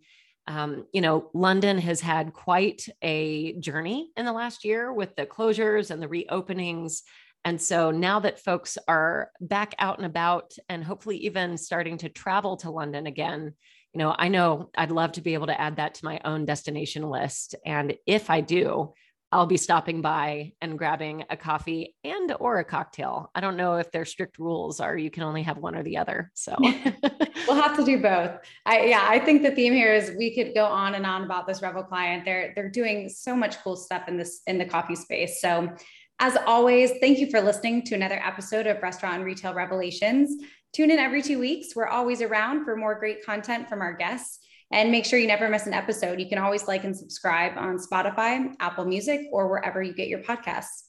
um, 0.48 0.86
you 0.92 1.00
know, 1.00 1.30
London 1.34 1.78
has 1.78 2.00
had 2.00 2.32
quite 2.32 2.86
a 3.02 3.54
journey 3.54 4.10
in 4.16 4.24
the 4.24 4.32
last 4.32 4.64
year 4.64 4.92
with 4.92 5.16
the 5.16 5.26
closures 5.26 5.90
and 5.90 6.00
the 6.00 6.06
reopenings. 6.06 7.02
And 7.44 7.60
so 7.60 7.90
now 7.90 8.20
that 8.20 8.40
folks 8.40 8.78
are 8.88 9.30
back 9.40 9.74
out 9.78 9.98
and 9.98 10.06
about 10.06 10.52
and 10.68 10.84
hopefully 10.84 11.16
even 11.18 11.58
starting 11.58 11.98
to 11.98 12.08
travel 12.08 12.56
to 12.58 12.70
London 12.70 13.06
again, 13.06 13.54
you 13.92 13.98
know, 13.98 14.14
I 14.16 14.28
know 14.28 14.70
I'd 14.76 14.90
love 14.90 15.12
to 15.12 15.20
be 15.20 15.34
able 15.34 15.46
to 15.46 15.60
add 15.60 15.76
that 15.76 15.94
to 15.94 16.04
my 16.04 16.20
own 16.24 16.44
destination 16.44 17.08
list. 17.08 17.54
And 17.64 17.96
if 18.06 18.30
I 18.30 18.40
do, 18.40 18.94
I'll 19.36 19.44
be 19.44 19.58
stopping 19.58 20.00
by 20.00 20.54
and 20.62 20.78
grabbing 20.78 21.24
a 21.28 21.36
coffee 21.36 21.94
and 22.02 22.34
or 22.40 22.58
a 22.58 22.64
cocktail. 22.64 23.30
I 23.34 23.42
don't 23.42 23.58
know 23.58 23.74
if 23.74 23.92
their 23.92 24.06
strict 24.06 24.38
rules 24.38 24.80
are 24.80 24.96
you 24.96 25.10
can 25.10 25.24
only 25.24 25.42
have 25.42 25.58
one 25.58 25.76
or 25.76 25.82
the 25.82 25.98
other. 25.98 26.30
So 26.32 26.56
we'll 27.46 27.60
have 27.60 27.76
to 27.76 27.84
do 27.84 28.00
both. 28.00 28.38
I 28.64 28.86
yeah, 28.86 29.04
I 29.06 29.18
think 29.18 29.42
the 29.42 29.50
theme 29.50 29.74
here 29.74 29.92
is 29.92 30.12
we 30.16 30.34
could 30.34 30.54
go 30.54 30.64
on 30.64 30.94
and 30.94 31.04
on 31.04 31.24
about 31.24 31.46
this 31.46 31.60
Revel 31.60 31.82
client. 31.82 32.24
They're 32.24 32.54
they're 32.54 32.70
doing 32.70 33.10
so 33.10 33.36
much 33.36 33.62
cool 33.62 33.76
stuff 33.76 34.08
in 34.08 34.16
this 34.16 34.40
in 34.46 34.56
the 34.56 34.64
coffee 34.64 34.96
space. 34.96 35.38
So 35.38 35.70
as 36.18 36.38
always, 36.46 36.92
thank 37.02 37.18
you 37.18 37.30
for 37.30 37.42
listening 37.42 37.82
to 37.82 37.94
another 37.94 38.18
episode 38.24 38.66
of 38.66 38.82
Restaurant 38.82 39.16
and 39.16 39.24
Retail 39.26 39.52
Revelations. 39.52 40.42
Tune 40.72 40.90
in 40.90 40.98
every 40.98 41.20
two 41.20 41.38
weeks. 41.38 41.76
We're 41.76 41.88
always 41.88 42.22
around 42.22 42.64
for 42.64 42.74
more 42.74 42.98
great 42.98 43.22
content 43.22 43.68
from 43.68 43.82
our 43.82 43.92
guests. 43.92 44.45
And 44.72 44.90
make 44.90 45.04
sure 45.04 45.18
you 45.18 45.28
never 45.28 45.48
miss 45.48 45.66
an 45.66 45.72
episode. 45.72 46.20
You 46.20 46.28
can 46.28 46.38
always 46.38 46.66
like 46.66 46.84
and 46.84 46.96
subscribe 46.96 47.56
on 47.56 47.78
Spotify, 47.78 48.52
Apple 48.60 48.84
Music, 48.84 49.20
or 49.32 49.48
wherever 49.48 49.82
you 49.82 49.94
get 49.94 50.08
your 50.08 50.20
podcasts. 50.20 50.86